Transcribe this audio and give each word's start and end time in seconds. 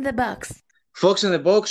in 0.00 0.06
the 0.06 0.12
box. 0.12 0.62
Fox 0.92 1.22
in 1.22 1.32
the 1.32 1.42
box, 1.44 1.62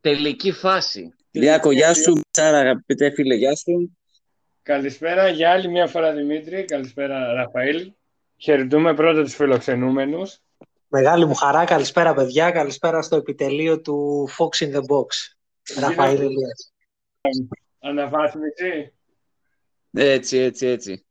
τελική 0.00 0.52
φάση. 0.52 1.14
Διάκο, 1.30 1.70
γεια 1.70 1.94
σου. 1.94 2.20
Σάρα, 2.30 2.58
αγαπητέ 2.58 3.10
φίλε, 3.10 3.34
γεια 3.34 3.56
σου. 3.56 3.98
Καλησπέρα 4.62 5.28
για 5.28 5.50
άλλη 5.50 5.68
μια 5.68 5.86
φορά 5.86 6.12
Δημήτρη. 6.12 6.64
Καλησπέρα 6.64 7.32
Ραφαήλ. 7.32 7.92
Χαιρετούμε 8.36 8.94
πρώτα 8.94 9.22
τους 9.22 9.34
φιλοξενούμενους. 9.34 10.38
Μεγάλη 10.88 11.26
μου 11.26 11.34
χαρά. 11.34 11.64
Καλησπέρα 11.64 12.14
παιδιά. 12.14 12.50
Καλησπέρα 12.50 13.02
στο 13.02 13.16
επιτελείο 13.16 13.80
του 13.80 14.28
Fox 14.38 14.66
in 14.66 14.74
the 14.74 14.80
Box. 14.80 15.06
Ραφαήλ 15.78 16.20
Ελίας. 16.20 16.72
Αναβάθμιση. 17.80 18.92
Έτσι, 19.92 20.38
έτσι, 20.38 20.66
έτσι. 20.66 21.06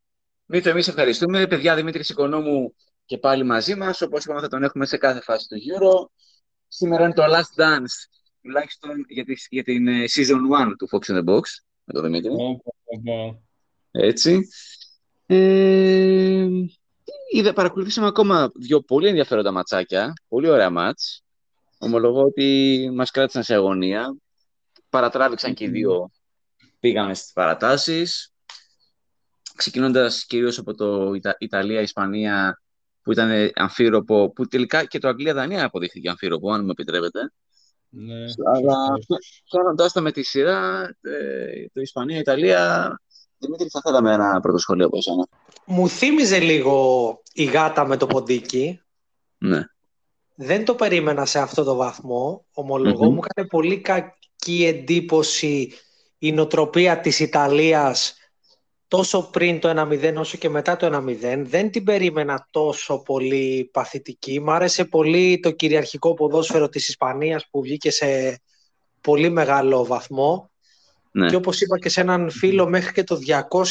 Μήτω, 0.46 0.70
εμείς 0.70 0.88
ευχαριστούμε. 0.88 1.48
Παιδιά, 1.48 1.76
Δημήτρης 1.76 2.10
Οικονόμου 2.10 2.76
και 3.08 3.18
πάλι 3.18 3.44
μαζί 3.44 3.76
μας. 3.76 4.02
Όπως 4.02 4.24
είπαμε 4.24 4.40
θα 4.42 4.48
τον 4.48 4.64
έχουμε 4.64 4.86
σε 4.86 4.98
κάθε 4.98 5.22
φάση 5.22 5.48
του 5.48 5.56
Euro. 5.56 6.10
Σήμερα 6.68 7.04
είναι 7.04 7.14
το 7.14 7.24
Last 7.24 7.62
Dance, 7.62 8.18
τουλάχιστον 8.42 9.06
για, 9.08 9.26
τη, 9.26 9.34
για 9.50 9.64
την 9.64 9.88
ε, 9.88 10.04
Season 10.16 10.68
1 10.72 10.74
του 10.78 10.88
Fox 10.92 11.12
in 11.12 11.18
the 11.18 11.24
Box, 11.36 11.42
με 11.84 11.94
τον 11.94 12.04
Δημήτρη. 12.04 12.30
Πω, 12.30 12.62
πω, 12.64 13.02
πω. 13.04 13.42
Έτσι. 13.92 14.48
Ε, 15.26 16.48
είδα, 17.34 17.54
παρακολουθήσαμε 17.54 18.08
ακόμα 18.08 18.52
δύο 18.56 18.82
πολύ 18.82 19.08
ενδιαφέροντα 19.08 19.52
ματσάκια. 19.52 20.14
Πολύ 20.28 20.50
ωραία 20.50 20.70
μάτς. 20.70 21.22
Ομολογώ 21.78 22.22
ότι 22.22 22.90
μας 22.94 23.12
κράτησαν 23.12 23.44
σε 23.44 23.54
αγωνία. 23.54 24.16
Παρατράβηξαν 24.90 25.54
και 25.54 25.64
οι 25.64 25.68
δύο. 25.70 26.12
Πήγαμε 26.80 27.14
στις 27.14 27.32
παρατάσεις. 27.34 28.32
Ξεκινώντας 29.56 30.26
κυρίως 30.26 30.58
από 30.58 30.74
το 30.76 31.14
Ιτα- 31.14 31.36
Ιταλία-Ισπανία 31.40 32.62
που 33.08 33.14
ήταν 33.14 33.52
αμφίροπο, 33.56 34.32
που 34.32 34.48
τελικά 34.48 34.86
και 34.86 35.00
το 35.00 35.08
Αγγλία-Δανία 35.08 35.66
αποδείχθηκε 35.66 36.10
αμφίροπο, 36.10 36.52
αν 36.52 36.64
μου 36.64 36.72
επιτρέπετε. 36.72 37.20
Ναι, 37.90 38.16
Αλλά 38.56 38.76
σωστός. 38.96 39.44
κάνοντας 39.50 39.94
τα 39.94 40.02
με 40.02 40.12
τη 40.12 40.24
σειρά, 40.24 40.82
ε, 41.02 41.66
το 41.74 41.82
Ισπανία-Ιταλία, 41.82 42.92
Δημήτρη, 43.38 43.68
θα 43.70 43.82
θέλαμε 43.84 44.14
ένα 44.14 44.40
πρώτο 44.40 44.58
σχολείο 44.58 44.86
από 44.86 44.98
εσένα. 44.98 45.28
Μου 45.66 45.90
θύμιζε 45.90 46.40
λίγο 46.40 47.22
η 47.34 47.44
γάτα 47.44 47.88
με 47.88 47.98
το 47.98 48.08
ποντίκι. 48.08 48.82
Ναι. 49.38 49.64
Δεν 50.36 50.66
το 50.66 50.76
περίμενα 50.76 51.26
σε 51.26 51.40
αυτό 51.40 51.64
το 51.64 51.76
βαθμό. 51.76 52.46
Ομολογώ, 52.54 53.06
Μμμ. 53.06 53.14
μου 53.14 53.22
έκανε 53.30 53.48
πολύ 53.48 53.82
κακή 53.82 54.66
εντύπωση 54.66 55.74
η 56.18 56.32
νοτροπία 56.32 57.00
της 57.00 57.20
Ιταλίας 57.20 58.16
τόσο 58.88 59.30
πριν 59.32 59.60
το 59.60 59.88
1-0 59.92 60.14
όσο 60.18 60.38
και 60.38 60.50
μετά 60.50 60.76
το 60.76 61.04
1-0. 61.08 61.42
Δεν 61.44 61.72
την 61.72 61.84
περίμενα 61.84 62.48
τόσο 62.52 63.02
πολύ 63.04 63.70
παθητική. 63.74 64.40
Μ' 64.40 64.50
άρεσε 64.50 64.86
πολύ 64.86 65.40
το 65.40 65.52
κυριαρχικό 65.52 66.14
ποδόσφαιρο 66.14 66.70
της 66.70 66.88
Ισπανίας 66.90 67.48
που 67.52 67.62
βγήκε 67.62 67.92
σε 67.92 68.40
πολύ 69.02 69.30
μεγάλο 69.30 69.86
βαθμό. 69.86 70.52
Ναι. 71.12 71.28
Και 71.30 71.36
όπως 71.36 71.62
είπα 71.62 71.80
και 71.80 71.90
σε 71.90 72.02
έναν 72.02 72.30
φίλο, 72.30 72.68
μέχρι 72.70 72.94
και 72.94 73.04
το 73.04 73.20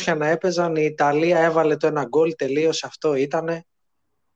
200 0.06 0.16
να 0.16 0.26
έπαιζαν, 0.28 0.76
η 0.76 0.84
Ιταλία 0.84 1.38
έβαλε 1.40 1.76
το 1.76 1.86
ένα 1.86 2.04
γκολ, 2.04 2.34
τελείωσε 2.36 2.86
αυτό, 2.86 3.14
ήτανε. 3.14 3.64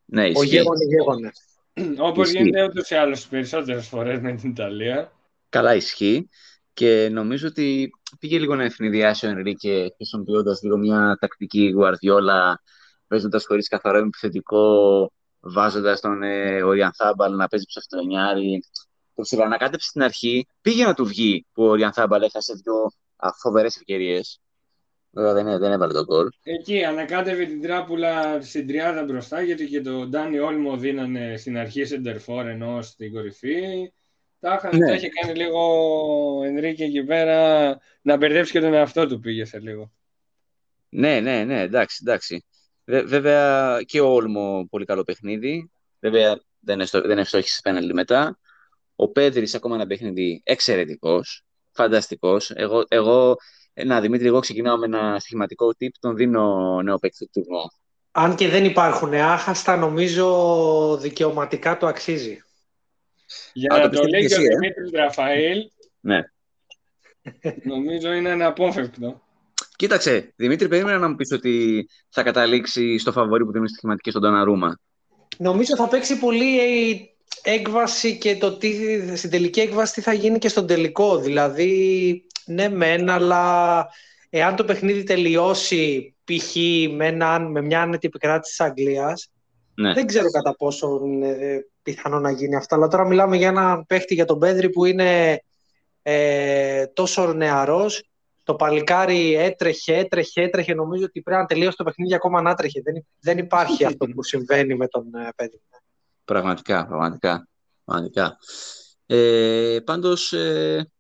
ναι, 0.05 0.23
Ο 0.23 0.27
ισχύει. 0.27 0.47
γέγονε 0.47 0.85
γέγονε. 0.85 1.31
Όπως 2.09 2.27
Ισχύει. 2.27 2.43
γίνεται 2.43 2.65
ούτως 2.65 2.91
ή 2.91 2.95
άλλως 2.95 3.19
τις 3.19 3.29
περισσότερες 3.29 3.87
φορές 3.87 4.21
με 4.21 4.33
την 4.33 4.51
Ιταλία. 4.51 5.13
Καλά 5.49 5.75
ισχύει. 5.75 6.29
Και 6.75 7.09
νομίζω 7.13 7.47
ότι 7.49 7.91
πήγε 8.19 8.39
λίγο 8.39 8.55
να 8.55 8.65
ευνηδιάσει 8.65 9.27
ο 9.27 9.29
Ενρίκε 9.29 9.93
χρησιμοποιώντας 9.97 10.63
λίγο 10.63 10.77
μια 10.77 11.17
τακτική 11.21 11.71
γουαρδιόλα, 11.71 12.63
παίζοντας 13.07 13.47
χωρίς 13.47 13.69
καθαρό 13.69 13.99
επιθετικό, 13.99 15.13
βάζοντας 15.41 16.01
τον 16.01 16.23
ε, 16.23 16.63
Οριανθάμπαλ 16.63 17.35
να 17.35 17.49
παίζει 17.49 17.67
ψευτονιάρι. 17.67 18.61
Το 19.15 19.23
ψιλοανακάτεψε 19.23 19.89
στην 19.89 20.03
αρχή. 20.03 20.47
Πήγε 20.61 20.85
να 20.85 20.95
του 20.95 21.05
βγει 21.05 21.47
που 21.53 21.65
ο 21.65 21.69
Οριανθάμπαλ 21.69 22.23
έχασε 22.23 22.53
δύο 22.63 22.93
φοβερές 23.41 23.77
ευκαιρίες. 23.77 24.41
Βέβαια 25.13 25.33
δεν, 25.33 25.59
δεν 25.59 25.73
έβαλε 25.73 25.93
τον 25.93 26.05
γκολ. 26.05 26.29
Εκεί 26.43 26.85
ανακάτευε 26.85 27.45
την 27.45 27.63
τράπουλα 27.63 28.43
στην 28.43 28.67
τριάδα 28.67 29.05
μπροστά 29.05 29.43
γιατί 29.43 29.67
και 29.67 29.81
τον 29.81 30.09
Ντάνι 30.09 30.39
Όλμο 30.39 30.77
δίνανε 30.77 31.37
στην 31.37 31.59
αρχή 31.59 31.85
σεντερφόρ 31.85 32.47
ενώ 32.47 32.83
στην 32.83 33.13
κορυφή. 33.13 33.93
Τα, 34.41 34.55
είχαν, 34.55 34.79
Ναι. 34.79 34.87
τα 34.87 34.95
είχε 34.95 35.09
κάνει 35.09 35.39
λίγο 35.39 35.59
ο 36.39 36.43
Ενρίκε 36.45 36.85
εκεί 36.85 37.05
πέρα 37.05 37.79
να 38.03 38.17
μπερδέψει 38.17 38.53
και 38.53 38.61
τον 38.61 38.75
εαυτό 38.75 39.07
του 39.07 39.21
πήγε 39.21 39.45
σε 39.45 39.59
λίγο. 39.59 39.93
Ναι, 40.89 41.21
ναι, 41.21 41.45
ναι, 41.45 41.61
εντάξει, 41.61 41.99
εντάξει. 42.03 42.45
Βε- 42.85 43.07
βέβαια 43.07 43.79
και 43.87 44.01
ο 44.01 44.07
Όλμο 44.13 44.67
πολύ 44.71 44.85
καλό 44.85 45.05
παιχνίδι. 45.05 45.71
Βέβαια 46.01 46.41
δεν, 46.61 46.81
εστο, 46.81 47.01
δεν 47.01 47.19
ευστόχησες 47.19 47.61
πέναλτι 47.61 47.95
μετά. 47.95 48.39
Ο 48.97 49.09
Πέδρης 49.09 49.55
ακόμα 49.55 49.75
ένα 49.75 49.87
παιχνίδι 49.87 50.41
εξαιρετικός, 50.45 51.45
φανταστικός. 51.73 52.51
Εγώ, 52.51 52.85
εγώ, 52.89 53.37
ε, 53.75 53.85
να 53.85 54.01
Δημήτρη, 54.01 54.27
εγώ 54.27 54.41
ξεκινάω 54.41 54.77
με 54.77 54.87
ένα 54.87 55.17
στοιχηματικό 55.19 55.69
tip, 55.69 55.89
τον 56.01 56.17
δίνω 56.17 56.81
νέο 56.83 56.99
παίκτη 56.99 57.19
του 57.19 57.31
τουρνουά. 57.33 57.63
Αν 58.11 58.35
και 58.35 58.49
δεν 58.49 58.65
υπάρχουν 58.65 59.15
άχαστα, 59.15 59.77
νομίζω 59.77 60.97
δικαιωματικά 61.01 61.77
το 61.77 61.87
αξίζει. 61.87 62.43
Για 63.53 63.75
Α, 63.75 63.79
να 63.79 63.89
το 63.89 64.01
το 64.01 64.07
λέει 64.07 64.21
πιστεύεις 64.21 64.29
και 64.29 64.35
ο 64.35 64.41
εσύ, 64.43 64.53
ε; 64.53 64.59
Δημήτρης 64.59 64.91
Ραφαήλ, 65.01 65.59
Ναι. 66.01 66.21
νομίζω 67.63 68.13
είναι 68.13 68.31
αναπόφευκτο. 68.31 69.21
Κοίταξε, 69.77 70.33
Δημήτρη, 70.37 70.69
περίμενα 70.69 70.99
να 70.99 71.09
μου 71.09 71.15
πεις 71.15 71.33
ότι 71.33 71.87
θα 72.09 72.23
καταλήξει 72.23 72.99
στο 72.99 73.13
φαβορή 73.13 73.45
που 73.45 73.53
δίνουν 73.53 73.69
στοιχηματικές 73.69 74.13
στον 74.13 74.25
Ντοναρούμα. 74.25 74.79
Νομίζω 75.39 75.77
θα 75.77 75.89
παίξει 75.89 76.19
πολύ 76.19 76.57
η 76.61 77.11
έκβαση 77.43 78.19
και 78.19 78.37
το 78.37 78.57
τι 78.57 78.73
στην 79.17 79.31
τελική 79.31 79.61
έκβαση 79.61 79.93
τι 79.95 80.01
θα 80.01 80.13
γίνει 80.13 80.39
και 80.39 80.49
στον 80.49 80.67
τελικό. 80.67 81.19
Δηλαδή, 81.19 82.25
ναι 82.47 82.69
μεν, 82.69 83.09
αλλά 83.11 83.87
εάν 84.31 84.57
το 84.57 84.65
παιχνίδι 84.65 85.03
τελειώσει 85.03 86.15
π.χ. 86.25 86.55
με, 86.97 87.07
έναν- 87.07 87.51
με 87.51 87.61
μια 87.63 87.83
άνετη 87.83 88.07
επικράτηση 88.07 88.57
της 88.57 88.67
Αγγλίας, 88.67 89.31
Ναι. 89.75 89.93
δεν 89.93 90.07
ξέρω 90.07 90.31
κατά 90.31 90.57
πόσο 90.57 91.01
είναι 91.05 91.37
πιθανό 91.95 92.21
να 92.21 92.31
γίνει 92.31 92.57
αυτό. 92.57 92.75
Αλλά 92.75 92.89
τώρα 92.89 93.07
μιλάμε 93.07 93.37
για 93.37 93.49
έναν 93.49 93.87
παίχτη 93.87 94.15
για 94.15 94.25
τον 94.25 94.39
Πέδρη 94.39 94.71
που 94.71 94.85
είναι 94.85 95.43
ε, 96.03 96.87
τόσο 96.87 97.33
νεαρός. 97.33 98.05
Το 98.43 98.55
παλικάρι 98.55 99.35
έτρεχε, 99.35 99.97
έτρεχε, 99.97 100.43
έτρεχε. 100.43 100.75
Νομίζω 100.75 101.05
ότι 101.05 101.23
πρέπει 101.23 101.41
να 101.41 101.47
τελείωσε 101.47 101.77
το 101.77 101.85
παιχνίδι 101.85 102.15
ακόμα 102.15 102.43
να 102.43 102.55
τρέχει. 102.55 102.81
Δεν, 102.81 103.07
δεν 103.21 103.39
υπάρχει 103.39 103.85
αυτό 103.85 104.07
που 104.07 104.23
συμβαίνει 104.23 104.75
με 104.75 104.89
τον 104.89 105.15
ε, 105.15 105.29
Πέδρη. 105.37 105.61
Πραγματικά, 106.25 106.87
πραγματικά. 106.87 107.49
πραγματικά. 107.85 108.37
Ε, 109.07 109.79
πάντως, 109.85 110.33
ε, 110.33 110.91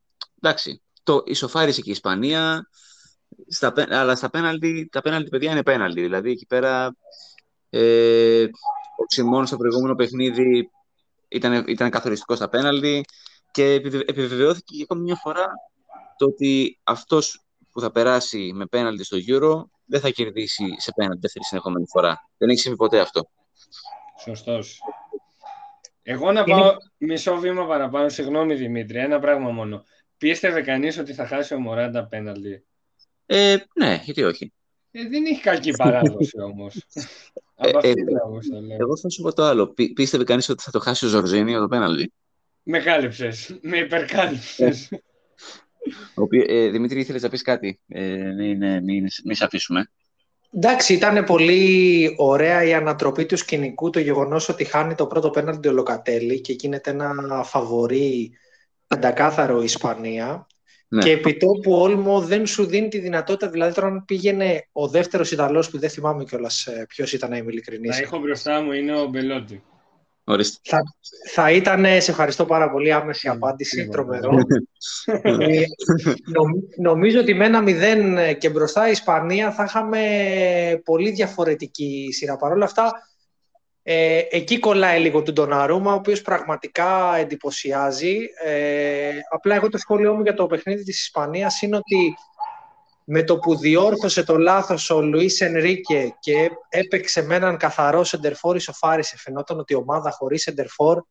εντάξει, 0.42 0.82
το 1.02 1.22
ισοφάρισε 1.26 1.80
και 1.80 1.88
η 1.88 1.92
Ισπανία, 1.92 2.68
στα, 3.48 3.72
πέ- 3.72 3.92
αλλά 3.92 4.16
στα 4.16 4.30
πέναλτι, 4.30 4.88
τα 4.92 5.00
πέναλτι, 5.00 5.28
παιδιά, 5.28 5.50
είναι 5.50 5.62
πέναλτι. 5.62 6.00
Δηλαδή, 6.00 6.30
εκεί 6.30 6.46
πέρα, 6.46 6.96
ε, 7.70 8.44
ο 8.96 9.06
Τσιμών 9.08 9.46
στο 9.46 9.56
προηγούμενο 9.56 9.94
παιχνίδι 9.94 10.70
ήταν, 11.30 11.64
ήταν 11.68 11.90
καθοριστικός 11.90 12.36
στα 12.36 12.48
πέναλτι 12.48 13.04
και 13.50 13.64
επιβε- 13.64 14.08
επιβεβαιώθηκε 14.10 14.74
για 14.74 14.84
ακόμη 14.84 15.02
μια 15.02 15.16
φορά 15.16 15.46
το 16.16 16.24
ότι 16.24 16.78
αυτός 16.82 17.44
που 17.72 17.80
θα 17.80 17.90
περάσει 17.90 18.50
με 18.54 18.66
πέναλτι 18.66 19.04
στο 19.04 19.16
Euro 19.28 19.64
δεν 19.84 20.00
θα 20.00 20.10
κερδίσει 20.10 20.74
σε 20.78 20.92
πέναλτι 20.96 21.20
δεύτερη 21.20 21.44
συνεχόμενη 21.44 21.86
φορά. 21.88 22.30
Δεν 22.36 22.48
έχει 22.48 22.60
συμβεί 22.60 22.76
ποτέ 22.76 23.00
αυτό. 23.00 23.30
Σωστός. 24.24 24.80
Εγώ 26.02 26.32
να 26.32 26.44
πάω 26.44 26.76
μισό 26.98 27.36
βήμα 27.36 27.66
παραπάνω, 27.66 28.08
συγγνώμη 28.08 28.54
Δημήτρη, 28.54 28.98
ένα 28.98 29.18
πράγμα 29.18 29.50
μόνο. 29.50 29.84
Πίστευε 30.18 30.62
κανείς 30.62 30.98
ότι 30.98 31.14
θα 31.14 31.26
χάσει 31.26 31.54
ο 31.54 31.60
Μωράντα 31.60 32.06
πέναλτι; 32.06 32.64
Ε, 33.26 33.56
ναι, 33.74 34.00
γιατί 34.04 34.22
όχι. 34.22 34.52
Ε, 34.90 35.08
δεν 35.08 35.24
έχει 35.24 35.40
κακή 35.40 35.70
παράδοση 35.70 36.40
όμως. 36.40 36.86
Από 37.62 37.68
Ε, 37.68 37.72
αυτή 37.76 37.88
ε, 37.88 37.94
την 37.94 38.16
άποψη 38.16 38.50
το 38.50 38.60
λέω. 38.60 38.76
Εγώ 38.80 38.96
θα 38.96 39.08
σου 39.08 39.22
πω 39.22 39.32
το 39.32 39.44
άλλο. 39.44 39.66
Πι- 39.66 39.92
πίστευε 39.92 40.24
κανείς 40.24 40.48
ότι 40.48 40.62
θα 40.62 40.70
το 40.70 40.78
χάσει 40.78 41.04
ο 41.04 41.08
Ζορζίνιο 41.08 41.60
το 41.60 41.68
πέναλτι; 41.68 42.12
Με 42.62 42.78
κάλυψες, 42.78 43.58
με 43.62 43.76
υπερκάλυψες. 43.78 44.88
Ο 46.14 46.22
οποίο, 46.22 46.44
ε, 46.46 46.68
Δημήτρη, 46.70 47.00
ήθελες 47.00 47.22
να 47.22 47.28
πεις 47.28 47.42
κάτι; 47.42 47.80
Ε, 47.88 48.32
μην, 48.32 48.58
μην, 48.58 48.84
μην, 48.84 49.06
μην 49.24 49.34
σε 49.34 49.44
αφήσουμε. 49.44 49.90
Εντάξει, 50.52 50.94
ήταν 50.94 51.24
πολύ 51.24 52.14
ωραία 52.16 52.64
η 52.64 52.74
ανατροπή 52.74 53.26
του 53.26 53.36
σκηνικού, 53.36 53.90
το 53.90 54.00
γεγονός 54.00 54.48
ότι 54.48 54.64
χάνει 54.64 54.94
το 54.94 55.06
πρώτο 55.06 55.30
πέναλτι 55.30 55.68
ο 55.68 55.72
Λοκατέλη 55.72 56.40
και 56.40 56.52
γίνεται 56.52 56.90
ένα 56.90 57.42
φαβορή 57.44 58.32
πεντακάθαρο 58.86 59.60
η 59.60 59.64
Ισπανία. 59.64 60.46
Ναι. 60.92 61.02
Και 61.02 61.10
επί 61.10 61.36
τόπου 61.36 61.72
Όλμο 61.72 62.20
δεν 62.20 62.46
σου 62.46 62.66
δίνει 62.66 62.88
τη 62.88 62.98
δυνατότητα, 62.98 63.50
δηλαδή 63.50 63.74
τώρα 63.74 63.86
αν 63.86 64.04
πήγαινε 64.04 64.68
ο 64.72 64.88
δεύτερος 64.88 65.30
Ιταλός 65.30 65.70
που 65.70 65.78
δεν 65.78 65.90
θυμάμαι 65.90 66.24
κιόλας 66.24 66.66
ε, 66.66 66.84
ποιος 66.88 67.12
ήταν 67.12 67.30
να 67.30 67.36
είμαι 67.36 67.50
ειλικρινής. 67.50 67.90
Να 67.90 67.96
έχω 67.96 68.18
μπροστά 68.18 68.60
μου 68.60 68.72
είναι 68.72 69.00
ο 69.00 69.06
Μπελότη. 69.06 69.62
Ορίστε. 70.24 70.58
Θα, 70.62 70.78
θα 71.32 71.50
ήταν, 71.50 71.84
σε 71.84 72.10
ευχαριστώ 72.10 72.44
πάρα 72.44 72.70
πολύ, 72.70 72.92
άμεση 72.92 73.28
απάντηση, 73.28 73.76
Λοιπόν, 73.76 73.92
τρομερό. 73.92 74.30
Ε, 75.22 75.62
νομ- 76.24 76.64
νομίζω 76.78 77.20
ότι 77.20 77.34
με 77.34 77.44
ένα 77.44 77.62
μηδέν 77.62 78.16
και 78.38 78.50
μπροστά 78.50 78.88
η 78.88 78.90
Ισπανία 78.90 79.52
θα 79.52 79.64
είχαμε 79.64 80.00
πολύ 80.84 81.10
διαφορετική 81.10 82.08
σειρά. 82.12 82.36
Παρ' 82.36 82.52
όλα 82.52 82.64
αυτά, 82.64 82.92
Ε, 83.92 84.26
εκεί 84.30 84.58
κολλάει 84.58 85.00
λίγο 85.00 85.22
τον 85.22 85.34
Ντοναρούμα, 85.34 85.92
ο 85.92 85.94
οποίος 85.94 86.22
πραγματικά 86.22 87.16
εντυπωσιάζει. 87.16 88.18
Ε, 88.44 89.10
απλά 89.30 89.54
εγώ 89.54 89.68
το 89.68 89.78
σχόλιο 89.78 90.14
μου 90.14 90.22
για 90.22 90.34
το 90.34 90.46
παιχνίδι 90.46 90.84
της 90.84 91.00
Ισπανίας 91.00 91.62
είναι 91.62 91.76
ότι 91.76 92.14
με 93.04 93.22
το 93.22 93.38
που 93.38 93.56
διόρθωσε 93.56 94.24
το 94.24 94.36
λάθος 94.38 94.90
ο 94.90 95.02
Λουίς 95.02 95.40
Ενρίκε 95.40 96.14
και 96.20 96.50
έπαιξε 96.68 97.22
με 97.22 97.34
έναν 97.34 97.56
καθαρό 97.56 98.04
σεντερφόρ 98.04 98.56
ισοφάρισε, 98.56 99.18
φαινόταν 99.18 99.58
ότι 99.58 99.72
η 99.72 99.76
ομάδα 99.76 100.10
χωρίς 100.10 100.42
σεντερφόρ 100.42 101.02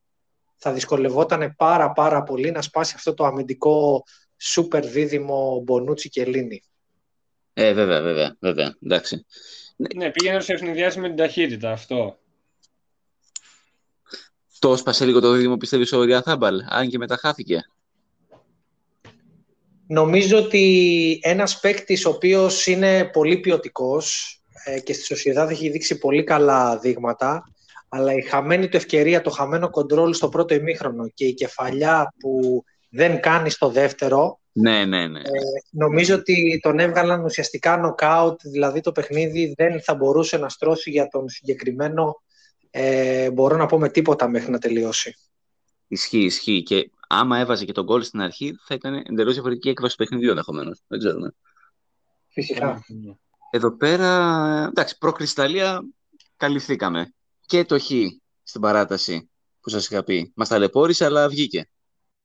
θα 0.58 0.72
δυσκολευόταν 0.72 1.56
πάρα 1.58 1.92
πάρα 1.92 2.24
πολύ 2.24 2.52
να 2.52 2.62
σπάσει 2.62 2.94
αυτό 2.96 3.14
το 3.14 3.26
αμυντικό 3.26 4.04
σούπερ 4.38 4.86
δίδυμο 4.86 5.62
Μπονούτσι 5.64 6.10
και 6.10 6.26
Λίνι. 6.26 6.64
Ε, 7.54 7.74
βέβαια, 7.74 8.02
βέβαια, 8.02 8.36
βέβαια, 8.40 8.76
εντάξει. 8.84 9.26
Ναι, 9.96 10.10
πήγαινε 10.12 10.36
να 10.36 10.42
σε 10.42 10.54
ευνηδιάσει 10.54 11.00
με 11.00 11.08
την 11.08 11.18
ταχύτητα 11.18 11.72
αυτό. 11.72 12.20
Το 14.60 14.78
σπάσε 14.78 15.06
λίγο 15.06 15.20
το 15.20 15.32
δίδυμο, 15.32 15.58
πιστεύεις, 15.58 15.94
ο 15.94 16.04
Ριαθάμπαλ, 16.04 16.62
αν 16.68 16.90
και 16.90 16.98
μετά 16.98 17.18
χάθηκε. 17.18 17.62
Νομίζω 19.88 20.38
ότι 20.38 21.20
ένας 21.22 21.60
παίκτης 21.60 22.06
ο 22.06 22.10
οποίος 22.10 22.68
είναι 22.68 23.06
πολύ 23.06 23.38
ποιοτικός 23.38 24.34
ε, 24.64 24.80
και 24.80 24.94
στη 24.94 25.04
Σοσιαδάδ 25.04 25.50
έχει 25.50 25.70
δείξει 25.70 25.98
πολύ 25.98 26.24
καλά 26.24 26.78
δείγματα, 26.78 27.44
αλλά 27.90 28.14
η 28.14 28.22
χαμένη 28.22 28.68
του 28.68 28.78
ευκαιρία, 28.78 29.22
το 29.22 29.30
χαμένο 29.30 29.70
κοντρόλ 29.70 30.14
στο 30.14 30.30
πρώτο 30.30 30.54
ημίχρονο 30.54 31.08
και 31.14 31.26
η 31.26 31.34
κεφαλιά 31.34 32.14
που 32.20 32.64
δεν 32.90 33.20
κάνει 33.20 33.50
στο 33.50 33.70
δεύτερο, 33.70 34.40
ναι, 34.52 34.86
ναι, 34.86 35.08
ναι. 35.08 35.20
Ε, 35.20 35.24
νομίζω 35.70 36.16
ότι 36.16 36.60
τον 36.62 36.80
έβγαλαν 36.80 37.24
ουσιαστικά 37.24 37.78
νοκάουτ, 37.78 38.42
δηλαδή 38.44 38.82
το 38.82 38.92
παιχνίδι 38.92 39.54
δεν 39.58 39.82
θα 39.82 39.96
μπορούσε 39.96 40.38
να 40.38 40.50
στρώσει 40.50 40.90
για 40.90 41.08
τον 41.08 41.30
συγκεκριμένο, 41.30 42.22
ε, 42.70 43.32
μπορώ 43.32 43.58
να 43.58 43.66
πω 43.66 43.80
με 43.80 43.90
τίποτα 43.90 44.28
μέχρι 44.28 44.52
να 44.52 44.58
τελειώσει. 44.58 45.16
Ισχύει, 45.88 46.24
ισχύει. 46.24 46.64
Και 46.64 46.92
άμα 47.08 47.38
έβαζε 47.38 47.66
και 47.66 47.72
τον 47.72 47.84
γκολ 47.84 48.04
στην 48.04 48.22
αρχή, 48.22 48.56
θα 48.66 48.74
ήταν 48.74 48.94
εντελώς 48.94 49.34
διαφορετική 49.34 49.70
έκβαση 49.70 49.98
του 49.98 50.04
παιχνιδιού 50.04 50.30
ενδεχομένως. 50.30 50.82
Δεν 50.88 51.00
ξέρουμε. 51.00 51.36
Φυσικά. 52.28 52.84
Εδώ 53.52 53.78
πέρα, 53.78 54.66
εντάξει, 54.70 54.98
προκρισταλία 54.98 55.82
καλυφθήκαμε. 56.38 57.14
Και 57.46 57.66
το 57.66 57.80
χ 57.80 57.92
στην 58.44 58.62
παράταση 58.62 59.30
που 59.60 59.70
σας 59.70 59.90
είχα 59.90 60.04
πει. 60.04 60.32
Μας 60.36 60.48
ταλαιπώρησε, 60.48 61.06
αλλά 61.06 61.30
βγήκε. 61.30 61.70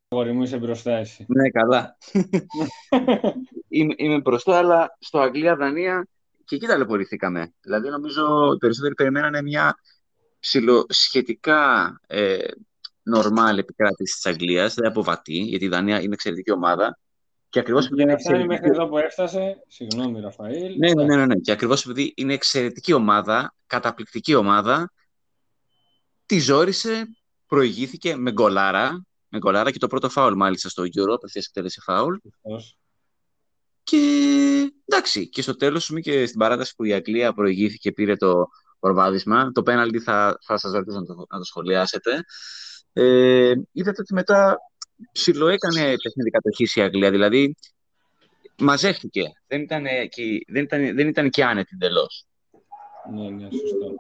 Μπορεί 0.09 0.33
μου 0.33 0.43
είσαι 0.43 0.59
μπροστά 0.59 0.93
εσύ. 0.93 1.25
Ναι, 1.29 1.51
καλά. 1.51 1.97
είμαι, 3.69 3.95
είμαι 3.97 4.21
μπροστά, 4.21 4.59
αλλά 4.59 4.97
στο 4.99 5.19
Αγγλία-Δανία 5.19 6.09
και 6.45 6.55
εκεί 6.55 6.67
ταλαιπωρηθήκαμε. 6.67 7.53
Δηλαδή, 7.61 7.89
νομίζω 7.89 8.53
οι 8.55 8.57
περισσότεροι 8.57 8.95
περιμένανε 8.95 9.43
μια 9.43 9.75
ψηλοσχετικά 10.45 12.01
ε, 12.07 12.39
νορμάλ 13.03 13.59
επικράτηση 13.59 14.15
της 14.15 14.27
Αγγλίας, 14.27 14.75
δεν 14.75 14.87
αποβατεί, 14.87 15.37
γιατί 15.37 15.65
η 15.65 15.69
Δανία 15.69 16.01
είναι 16.01 16.15
εξαιρετική 16.15 16.51
ομάδα. 16.51 16.99
Και 17.49 17.59
ακριβώς 17.59 17.87
επειδή 17.87 18.03
είναι 18.03 18.13
εξαιρετική. 18.13 18.49
μέχρι 18.49 18.69
εδώ 18.69 18.89
που 18.89 18.99
έφτασε. 18.99 19.63
Συγγνώμη, 19.69 20.21
Ραφαήλ. 20.21 20.75
Ναι, 20.79 20.93
ναι, 20.93 21.17
ναι, 21.17 21.27
ναι. 21.27 21.35
Και 21.35 21.53
ακριβώς 21.53 21.87
επειδή 21.87 22.13
είναι 22.17 22.33
εξαιρετική 22.33 22.93
ομάδα, 22.93 23.55
καταπληκτική 23.67 24.35
ομάδα, 24.35 24.93
τη 26.27 26.39
ζόρισε, 26.39 27.17
προηγήθηκε 27.47 28.17
με 28.17 28.33
γκολάρα. 28.33 29.07
Με 29.29 29.39
γκολάρα 29.39 29.71
και 29.71 29.79
το 29.79 29.87
πρώτο 29.87 30.09
φάουλ 30.09 30.35
μάλιστα 30.37 30.69
στο 30.69 30.83
Euro, 30.83 31.13
απευθεία 31.15 31.43
εκτέλεση 31.47 31.81
φάουλ. 31.81 32.17
Και 33.83 33.99
εντάξει, 34.85 35.29
και 35.29 35.43
στο 35.43 35.57
τέλος 35.57 35.93
και 36.03 36.27
στην 36.27 36.39
παράταση 36.39 36.75
που 36.77 36.85
η 36.85 36.93
Αγγλία 36.93 37.33
προηγήθηκε, 37.33 37.93
πήρε 37.93 38.17
το 38.17 38.49
προβάδισμα. 38.85 39.53
Το 39.53 39.63
πέναλτι 39.63 40.01
θα, 40.01 40.39
θα 40.41 40.59
σας 40.59 40.73
ρωτήσω 40.73 40.99
να 40.99 41.07
το, 41.07 41.15
να 41.31 41.39
το 41.39 41.45
σχολιάσετε. 41.45 42.25
Ε, 42.93 43.53
είδατε 43.73 44.01
ότι 44.01 44.15
μετά 44.15 44.59
ψιλοέκανε 45.13 45.95
παιχνίδι 46.03 46.31
κατοχή 46.31 46.81
η 46.81 46.83
Αγγλία. 46.83 47.11
Δηλαδή, 47.11 47.57
μαζεύτηκε. 48.59 49.23
Δεν 49.47 49.61
ήταν, 49.61 49.85
και, 49.85 50.23
δεν 50.47 50.63
ήταν, 50.63 50.95
δεν 50.95 51.09
ήταν 51.09 51.31
και 51.31 51.45
άνετη 51.45 51.71
εντελώς. 51.75 52.27
Ναι, 53.13 53.31
ναι, 53.31 53.49
σωστό. 53.51 53.95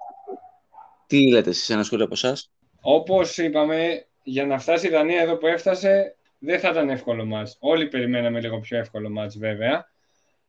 Τι 1.06 1.30
λέτε 1.30 1.50
εσείς, 1.50 1.70
ένα 1.70 1.82
σχόλιο 1.82 2.04
από 2.04 2.14
εσάς; 2.14 2.50
Όπως 2.80 3.38
είπαμε, 3.38 4.06
για 4.22 4.46
να 4.46 4.58
φτάσει 4.58 4.86
η 4.86 4.90
Δανία 4.90 5.20
εδώ 5.20 5.36
που 5.36 5.46
έφτασε, 5.46 6.16
δεν 6.38 6.60
θα 6.60 6.70
ήταν 6.70 6.90
εύκολο 6.90 7.24
μάτς. 7.24 7.56
Όλοι 7.60 7.88
περιμέναμε 7.88 8.40
λίγο 8.40 8.60
πιο 8.60 8.78
εύκολο 8.78 9.10
μάτς 9.10 9.38
βέβαια. 9.38 9.86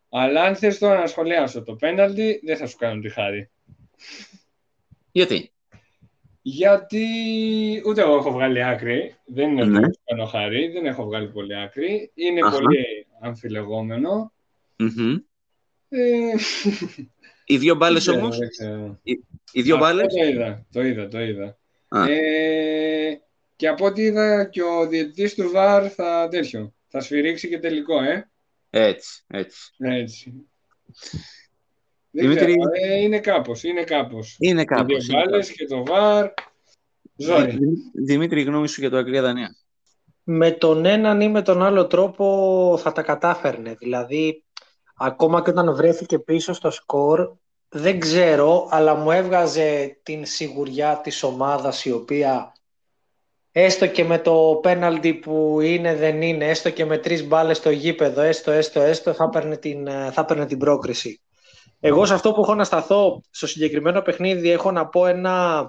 Αλλά 0.10 0.42
αν 0.42 0.56
θες 0.56 0.78
τώρα 0.78 1.00
να 1.00 1.08
σχολιάσω 1.08 1.64
το 1.64 1.76
πέναλτι, 1.76 2.42
δεν 2.46 2.58
θα 2.58 2.68
σου 2.68 2.78
κάνω 2.78 3.02
τη 3.02 3.10
χάρη. 3.10 3.50
Γιατί; 5.12 5.52
Γιατί 6.42 7.06
ούτε 7.86 8.02
εγώ 8.02 8.16
έχω 8.16 8.32
βγάλει 8.32 8.64
άκρη. 8.64 9.16
Δεν 9.26 9.52
είναι 9.52 9.66
ναι. 9.66 9.78
ότι 9.78 10.00
κάνω 10.04 10.26
χάρη. 10.26 10.68
Δεν 10.68 10.86
έχω 10.86 11.06
βγάλει 11.06 11.28
πολύ 11.28 11.56
άκρη. 11.56 12.12
Είναι 12.14 12.40
Αχα. 12.44 12.58
πολύ 12.58 13.08
αμφιλεγόμενο. 13.22 14.34
Mm-hmm. 14.80 15.24
Ε... 15.90 16.34
Οι 17.48 17.58
δύο 17.58 17.76
μπάλες 17.76 18.08
όμως; 18.08 18.38
Οι, 19.04 19.24
οι 19.52 19.62
δύο 19.62 19.78
μπάλε. 19.78 20.06
Το 20.06 20.26
είδα, 20.26 20.66
το 20.72 20.84
είδα, 20.84 21.08
το 21.08 21.22
είδα. 21.22 21.58
Ε, 22.08 23.16
και 23.56 23.68
από 23.68 23.86
ό,τι 23.86 24.02
είδα 24.02 24.46
και 24.46 24.62
ο 24.62 24.88
διαιτητής 24.88 25.34
του 25.36 25.50
ΒΑΡ 25.50 25.92
θα 25.96 26.28
τέτοιο. 26.32 26.74
Θα 26.88 27.00
σφυρίξει 27.00 27.50
και 27.50 27.60
τελικό, 27.60 28.02
ε. 28.02 28.30
Έτσι, 28.70 29.24
έτσι. 29.28 29.72
έτσι. 29.78 30.48
Δημήτρη... 32.16 32.46
Ξέρω, 32.46 32.94
ε, 32.94 33.02
είναι 33.02 33.20
κάπως, 33.20 33.64
είναι 33.64 33.84
κάπως. 33.84 34.36
Είναι 34.40 34.66
κάπως. 34.66 35.08
Οι 35.08 35.12
δύο 35.12 35.40
και 35.56 35.66
το 35.66 35.84
ΒΑΡ. 35.86 36.30
Ζόρι. 37.16 37.58
Δημήτρη, 38.06 38.42
γνώμη 38.42 38.68
σου 38.68 38.82
για 38.82 38.90
το 38.90 38.98
Αγγλία-Δανία. 38.98 39.56
Με 40.24 40.52
τον 40.52 40.86
έναν 40.86 41.22
ή 41.22 41.30
με 41.30 41.42
τον 41.42 41.64
άλλο 41.64 41.88
τρόπο 41.88 42.78
θα 42.82 42.92
τα 42.92 43.02
κατάφερνε. 43.02 43.76
Δηλαδή, 43.80 44.44
ακόμα 44.98 45.42
και 45.42 45.50
όταν 45.50 45.76
βρέθηκε 45.76 46.20
πίσω 46.20 46.54
στο 46.54 46.72
σκορ, 46.72 47.32
δεν 47.70 48.00
ξέρω, 48.00 48.68
αλλά 48.70 48.96
μου 48.96 49.12
έβγαζε 49.12 50.00
την 50.04 50.26
σιγουριά 50.26 51.00
της 51.04 51.24
ομάδας 51.24 51.86
η 51.86 51.92
οποία 51.92 52.52
έστω 53.52 53.88
και 53.88 54.04
με 54.04 54.20
το 54.20 54.60
πέναλτι 54.62 55.14
που 55.14 55.62
είναι 55.62 55.96
δεν 55.96 56.22
είναι, 56.22 56.50
έστω 56.50 56.70
και 56.70 56.86
με 56.86 56.98
τρεις 56.98 57.28
μπάλες 57.28 57.58
στο 57.58 57.70
γήπεδο, 57.70 58.22
έστω, 58.22 58.52
έστω, 58.52 58.82
έστω, 58.82 59.14
θα 59.14 59.24
έπαιρνε 59.24 59.58
την, 59.58 59.88
θα 60.12 60.26
την 60.26 60.58
πρόκριση. 60.58 61.20
Εγώ 61.88 62.06
σε 62.06 62.14
αυτό 62.14 62.32
που 62.32 62.42
έχω 62.42 62.56
να 62.56 62.64
σταθώ 62.64 63.22
στο 63.30 63.48
συγκεκριμένο 63.48 64.02
παιχνίδι 64.02 64.50
έχω 64.50 64.72
να 64.72 64.88
πω 64.88 65.06
ένα 65.06 65.68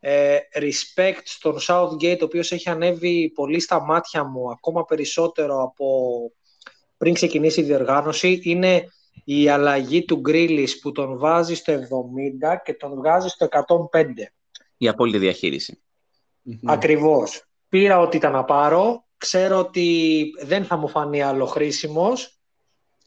ε, 0.00 0.36
respect 0.54 1.20
στον 1.24 1.56
Southgate 1.68 2.18
ο 2.20 2.24
οποίος 2.24 2.52
έχει 2.52 2.70
ανέβει 2.70 3.30
πολύ 3.34 3.60
στα 3.60 3.84
μάτια 3.84 4.24
μου 4.24 4.50
ακόμα 4.50 4.84
περισσότερο 4.84 5.62
από 5.62 5.86
πριν 6.96 7.14
ξεκινήσει 7.14 7.60
η 7.60 7.64
διοργάνωση 7.64 8.40
είναι 8.42 8.84
η 9.24 9.48
αλλαγή 9.48 10.04
του 10.04 10.16
Γκρίλης 10.16 10.78
που 10.78 10.92
τον 10.92 11.18
βάζει 11.18 11.54
στο 11.54 11.72
70 11.72 11.78
και 12.64 12.74
τον 12.74 12.94
βγάζει 12.94 13.28
στο 13.28 13.48
105. 13.92 14.04
Η 14.76 14.88
απόλυτη 14.88 15.18
διαχείριση. 15.18 15.82
Ακριβώς. 16.64 17.44
Πήρα 17.68 18.00
ό,τι 18.00 18.16
ήταν 18.16 18.32
να 18.32 18.44
πάρω. 18.44 19.04
Ξέρω 19.16 19.58
ότι 19.58 20.24
δεν 20.42 20.64
θα 20.64 20.76
μου 20.76 20.88
φανεί 20.88 21.22
άλλο 21.22 21.46
χρήσιμος 21.46 22.39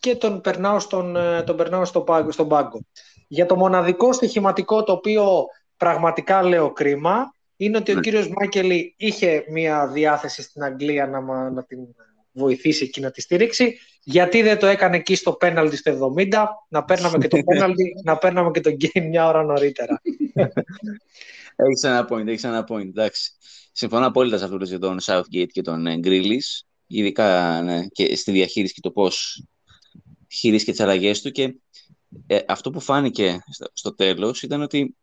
και 0.04 0.16
τον 0.16 0.42
περνάω 0.42 0.80
στον, 0.80 1.16
ε, 1.16 1.44
τον 1.44 1.58
περνάω 1.58 1.86
στο 1.86 2.02
πάγκο, 2.02 2.32
στον 2.32 2.48
πάγκο. 2.48 2.86
Για 3.28 3.46
το 3.46 3.56
μοναδικό 3.56 4.14
στοιχηματικό 4.14 4.84
το 4.84 4.92
οποίο 4.92 5.46
πραγματικά 5.78 6.44
λέω 6.44 6.72
κρίμα 6.72 7.34
είναι 7.56 7.78
ότι 7.78 7.92
ο 7.92 7.96
ναι. 7.96 8.02
κύριος 8.02 8.28
Μάκελη 8.28 8.94
είχε 8.98 9.46
μια 9.50 9.88
διάθεση 9.88 10.42
στην 10.42 10.64
Αγγλία 10.64 11.08
να, 11.08 11.50
να 11.50 11.64
την 11.64 11.80
βοηθήσει 12.32 12.90
και 12.90 13.02
να 13.02 13.12
τη 13.12 13.22
στηρίξει. 13.22 13.80
Γιατί 14.04 14.42
δεν 14.42 14.60
το 14.60 14.68
έκανε 14.68 14.96
εκεί 14.96 15.16
στο 15.16 15.34
πέναλτι 15.34 15.76
στο 15.76 16.14
70, 16.18 16.46
να 16.68 16.84
παίρναμε 16.84 17.18
και 17.18 17.28
το 17.28 17.38
πέναλτι, 17.50 17.94
να 18.04 18.18
παίρναμε 18.18 18.52
και 18.52 18.62
το 18.62 18.70
game 18.70 19.08
μια 19.10 19.28
ώρα 19.28 19.44
νωρίτερα. 19.44 20.02
Έχεις 21.56 21.84
ένα 21.84 22.08
point, 22.10 22.28
έχεις 22.28 22.44
ένα 22.44 22.66
point, 22.70 22.88
εντάξει. 22.88 23.32
Συμφωνώ 23.72 24.06
απόλυτα 24.06 24.38
σε 24.38 24.44
αυτό 24.44 24.58
το 24.58 24.80
τον 24.80 24.98
Southgate 25.02 25.52
και 25.52 25.62
τον 25.62 26.00
Γκρίλης, 26.00 26.66
ειδικά 26.88 27.62
ναι, 27.62 27.88
και 27.88 28.16
στη 28.16 28.32
διαχείριση 28.32 28.74
και 28.74 28.82
το 28.82 28.92
πώς 28.92 29.44
χειρίστηκε 30.34 30.72
τις 30.72 30.80
αλλαγές 30.80 31.22
του 31.22 31.32
και 31.32 31.56
ε, 32.28 32.40
αυτό 32.48 32.70
που 32.70 32.80
φάνηκε 32.80 33.44
στο, 33.52 33.70
στο 33.74 33.96
τέλος 33.96 34.42
ήταν 34.42 34.62
ότι 34.62 34.96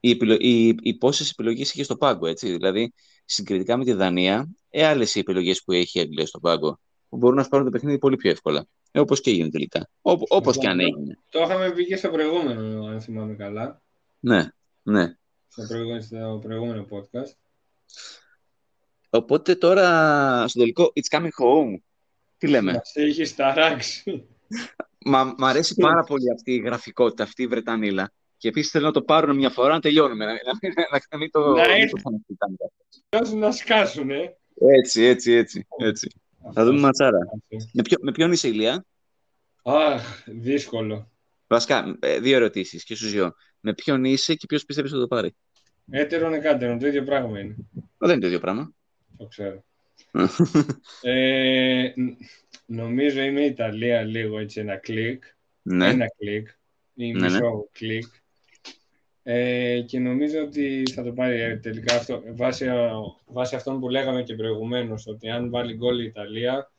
οι, 0.00 0.10
επιλο... 0.10 0.36
οι, 0.40 0.68
οι 0.80 0.94
πόσες 0.94 1.30
επιλογές 1.30 1.72
είχε 1.72 1.82
στο 1.82 1.96
πάγκο, 1.96 2.26
έτσι, 2.26 2.50
δηλαδή 2.50 2.92
συγκριτικά 3.24 3.76
με 3.76 3.84
τη 3.84 3.92
Δανία, 3.92 4.48
ε, 4.70 4.86
άλλες 4.86 5.14
οι 5.14 5.18
επιλογές 5.18 5.62
που 5.62 5.72
έχει 5.72 5.98
η 5.98 6.00
Αγγλία 6.00 6.26
στο 6.26 6.40
πάγκο, 6.40 6.80
που 7.08 7.16
μπορούν 7.16 7.36
να 7.36 7.42
σπάρουν 7.42 7.66
το 7.66 7.72
παιχνίδι 7.72 7.98
πολύ 7.98 8.16
πιο 8.16 8.30
εύκολα. 8.30 8.66
Ε, 8.90 9.00
Όπως 9.00 9.20
και 9.20 9.30
έγινε 9.30 9.50
τελικά. 9.50 9.88
Όπως 10.28 10.58
και 10.58 10.68
αν 10.68 10.80
έγινε. 10.80 11.18
Το 11.30 11.42
είχαμε 11.42 11.70
πει 11.70 11.86
και 11.86 11.96
στο 11.96 12.10
προηγούμενο, 12.10 12.86
αν 12.86 13.00
θυμάμαι 13.00 13.34
καλά. 13.34 13.82
Ναι, 14.20 14.48
ναι. 14.82 15.14
Στο 15.48 15.66
προηγούμενο, 15.68 16.00
στο 16.00 16.38
προηγούμενο 16.42 16.86
podcast. 16.90 17.32
Οπότε 19.10 19.54
τώρα 19.54 20.48
στο 20.48 20.58
τελικό 20.58 20.92
It's 20.94 21.18
coming 21.18 21.22
home. 21.22 21.80
Τι 22.38 22.48
λέμε; 22.48 22.72
Μας 22.72 22.92
έχεις 22.94 23.34
ταράξει. 23.34 24.28
Μα 25.04 25.34
μ' 25.38 25.44
αρέσει 25.44 25.74
πάρα 25.74 26.04
πολύ 26.04 26.30
αυτή 26.30 26.52
η 26.52 26.58
γραφικότητα, 26.58 27.22
αυτή 27.22 27.42
η 27.42 27.46
Βρετανίλα. 27.46 28.12
Και 28.36 28.48
επίσης 28.48 28.70
θέλω 28.70 28.86
να 28.86 28.92
το 28.92 29.02
πάρουν 29.02 29.36
μια 29.36 29.50
φορά 29.50 29.74
να 29.74 29.80
τελειώνουμε. 29.80 30.24
Να, 30.24 30.32
να, 30.32 30.38
να, 30.90 31.00
να 31.10 31.18
μην 31.18 31.30
το. 31.30 31.40
Να 31.40 31.52
μην 31.52 31.82
έρθει. 31.82 31.88
το 31.88 31.96
ξανακοιτάμε. 31.96 32.56
Δώσουν 33.08 33.38
να 33.38 33.52
σκάσουν, 33.52 34.10
ε. 34.10 34.36
Έτσι, 34.54 35.02
έτσι, 35.02 35.32
έτσι. 35.32 35.66
έτσι. 35.78 36.10
Θα 36.52 36.64
δούμε 36.64 36.80
ματσάρα. 36.80 37.18
Με, 37.72 37.82
ποιο, 37.82 37.96
με 38.00 38.12
ποιον 38.12 38.32
είσαι, 38.32 38.48
Ηλία; 38.48 38.84
Αχ, 39.62 40.22
δύσκολο. 40.26 41.10
Βασικά, 41.46 41.96
ε, 42.00 42.20
δύο 42.20 42.36
ερωτήσεις 42.36 42.84
και 42.84 42.94
στου 42.94 43.06
δύο. 43.06 43.34
Με 43.60 43.74
ποιον 43.74 44.04
είσαι 44.04 44.34
και 44.34 44.46
ποιος 44.46 44.64
πιστεύεις 44.64 44.92
ότι 44.92 45.00
θα 45.00 45.08
το 45.08 45.14
πάρει; 45.14 45.34
Έτερον 45.90 46.32
εκάτερον, 46.32 46.78
το 46.78 46.86
ίδιο 46.86 47.04
πράγμα 47.04 47.40
είναι. 47.40 47.56
Μα 47.72 48.06
δεν 48.06 48.10
είναι 48.10 48.20
το 48.20 48.26
ίδιο 48.26 48.40
πράγμα. 48.40 48.72
Το 49.16 49.26
ξέρω. 49.26 49.64
Ε, 51.02 51.92
ν- 51.96 52.16
νομίζω 52.66 53.20
είμαι 53.20 53.44
Ιταλία 53.44 54.02
λίγο 54.02 54.38
έτσι 54.38 54.60
ένα 54.60 54.76
κλικ. 54.76 55.24
ναι. 55.62 55.88
Ένα 55.88 56.06
κλικ 56.18 56.48
ή 56.94 57.12
Ναι, 57.12 57.18
ναι. 57.20 57.26
μισό 57.30 57.68
κλικ. 57.72 58.06
Ε, 59.22 59.80
και 59.80 59.98
νομίζω 59.98 60.40
ότι 60.42 60.82
θα 60.94 61.02
το 61.02 61.12
πάρει 61.12 61.40
ε, 61.40 61.56
τελικά 61.56 61.94
αυτό. 61.96 62.22
Βάσει, 62.34 62.64
ε, 62.64 62.90
βάσει 63.26 63.54
αυτών 63.54 63.80
που 63.80 63.88
λέγαμε 63.88 64.22
και 64.22 64.34
προηγουμένως, 64.34 65.06
ότι 65.06 65.28
αν 65.28 65.50
βάλει 65.50 65.74
γκολ 65.74 66.00
η 66.00 66.04
Ιταλία, 66.04 66.72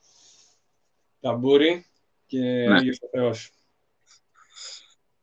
ταμπούρι 1.20 1.86
και 2.26 2.40
Ναι. 2.40 2.74
Άγιος 2.74 3.00
ο 3.02 3.08
Θεός. 3.12 3.52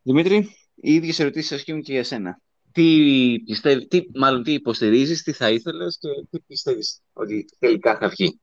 Δημήτρη, 0.03 0.37
οι 0.75 0.95
ίδιες 0.95 1.19
ερωτήσεις 1.19 1.53
ασκούν 1.53 1.83
και 1.83 1.93
για 1.93 2.05
σένα. 2.05 2.41
Τι 2.79 3.43
πιστεύει, 3.45 3.87
τι, 3.87 4.03
μάλλον 4.15 4.43
τι 4.43 4.53
υποστηρίζεις, 4.53 5.23
τι 5.23 5.33
θα 5.33 5.51
ήθελες 5.51 5.99
και 6.01 6.09
τι 6.31 6.41
πιστεύεις 6.47 7.01
ότι 7.13 7.49
τελικά 7.59 7.97
θα 7.97 8.09
βγει. 8.09 8.41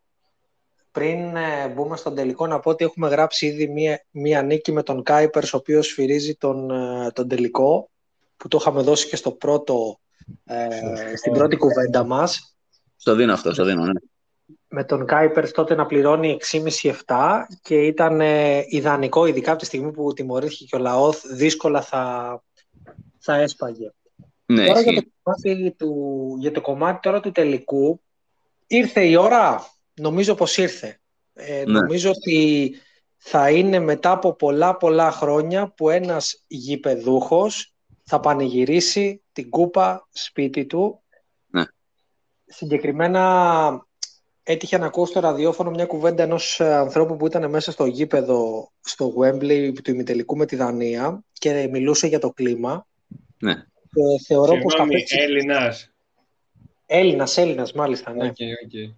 Πριν 0.92 1.36
ε, 1.36 1.68
μπούμε 1.68 1.98
στον 1.98 2.16
τελικό, 2.16 2.48
να 2.48 2.60
πω 2.60 2.70
ότι 2.70 2.84
έχουμε 2.84 3.08
γράψει 3.08 3.46
ήδη 3.46 3.68
μία, 3.68 4.06
μία 4.12 4.42
νίκη 4.42 4.72
με 4.72 4.84
τον 4.84 5.04
Κάιπερς, 5.04 5.54
ο 5.54 5.58
οποίος 5.58 5.88
σφυρίζει 5.88 6.36
τον, 6.36 6.72
ε, 6.72 7.12
τον 7.12 7.28
τελικό, 7.28 7.90
που 8.38 8.48
το 8.48 8.58
είχαμε 8.62 8.82
δώσει 8.82 9.08
και 9.08 9.16
στο 9.16 9.32
πρώτο, 9.32 10.00
ε, 10.46 10.68
Σωστό. 10.72 11.18
στην 11.18 11.32
πρώτη 11.32 11.56
κουβέντα 11.56 12.04
μας. 12.04 12.56
Στο 12.96 13.16
δίνω 13.16 13.34
αυτό, 13.34 13.54
στο 13.54 13.66
δίνω, 13.66 13.84
ναι. 13.84 14.00
Με 14.68 14.84
τον 14.84 15.06
Κάιπερς 15.06 15.52
τότε 15.52 15.76
να 15.76 15.86
πληρώνει 15.86 16.38
6,5-7 16.52 17.48
και 17.62 17.76
ήταν 17.76 18.22
ε, 18.22 18.64
ιδανικό, 18.68 19.26
ειδικά 19.26 19.52
από 19.52 19.60
τη 19.60 19.66
στιγμή 19.66 19.92
που 19.92 20.14
τιμωρήθηκε 20.14 20.66
και 20.66 20.76
ο 20.76 20.80
Λαόθ, 20.80 21.26
δύσκολα 21.28 21.82
θα, 21.82 22.44
θα 23.18 23.36
έσπαγε. 23.36 23.92
Ναι, 24.46 24.66
Τώρα 24.66 24.82
για 24.82 24.92
ισχύει. 24.92 25.06
το, 25.06 25.12
κομμάτι 25.24 25.72
του, 25.78 26.36
για 26.40 26.52
το 26.52 26.62
κομμάτι 26.62 27.00
τώρα 27.02 27.20
του 27.20 27.32
τελικού, 27.32 28.02
ήρθε 28.68 29.06
η 29.06 29.16
ώρα, 29.16 29.70
νομίζω 29.94 30.36
πως 30.36 30.58
ήρθε. 30.58 31.00
Ε, 31.34 31.64
Ναι. 31.66 31.80
Νομίζω 31.80 32.10
ότι 32.10 32.72
θα 33.18 33.50
είναι 33.52 33.80
μετά 33.80 34.12
από 34.12 34.34
πολλά 34.34 34.78
πολλά 34.78 35.12
χρόνια 35.12 35.68
που 35.68 35.90
ένας 35.90 36.44
γηπεδούχος 36.48 37.74
θα 38.04 38.20
πανηγυρίσει 38.20 39.22
την 39.32 39.50
κούπα 39.50 40.08
σπίτι 40.12 40.66
του. 40.66 41.04
Ναι. 41.48 41.64
Συγκεκριμένα 42.46 43.86
έτυχε 44.44 44.78
να 44.78 44.86
ακούω 44.86 45.06
στο 45.06 45.20
ραδιόφωνο 45.20 45.70
μια 45.70 45.86
κουβέντα 45.86 46.24
ενός 46.24 46.60
ε, 46.60 46.74
ανθρώπου 46.74 47.18
που 47.18 47.26
ήταν 47.26 47.50
μέσα 47.50 47.72
στο 47.72 47.86
γήπεδο 47.86 48.72
στο 48.82 49.14
Wembley 49.20 49.72
του 49.84 49.92
ημιτελικού 49.92 50.38
με 50.38 50.46
τη 50.46 50.56
Δανία 50.56 51.24
και 51.34 51.68
μιλούσε 51.72 52.08
για 52.08 52.20
το 52.20 52.32
κλίμα. 52.32 52.88
Ναι. 53.40 53.54
Και 53.96 54.24
θεωρώ 54.28 54.52
πως 54.52 54.62
θα 54.62 54.70
Συγγνώμη, 54.70 54.94
παίξει... 54.94 55.18
Έλληνας. 55.20 55.94
Έλληνας, 56.86 57.38
Έλληνας 57.38 57.74
μάλιστα, 57.74 58.14
ναι. 58.14 58.26
Οκ, 58.26 58.36
οκ. 58.66 58.96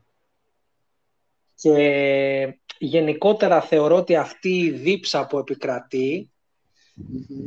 Και 1.56 2.60
γενικότερα 2.78 3.62
θεωρώ 3.62 3.96
ότι 3.96 4.16
αυτή 4.16 4.60
η 4.60 4.70
δίψα 4.70 5.28
που 5.28 5.38
επικρατεί 5.38 6.32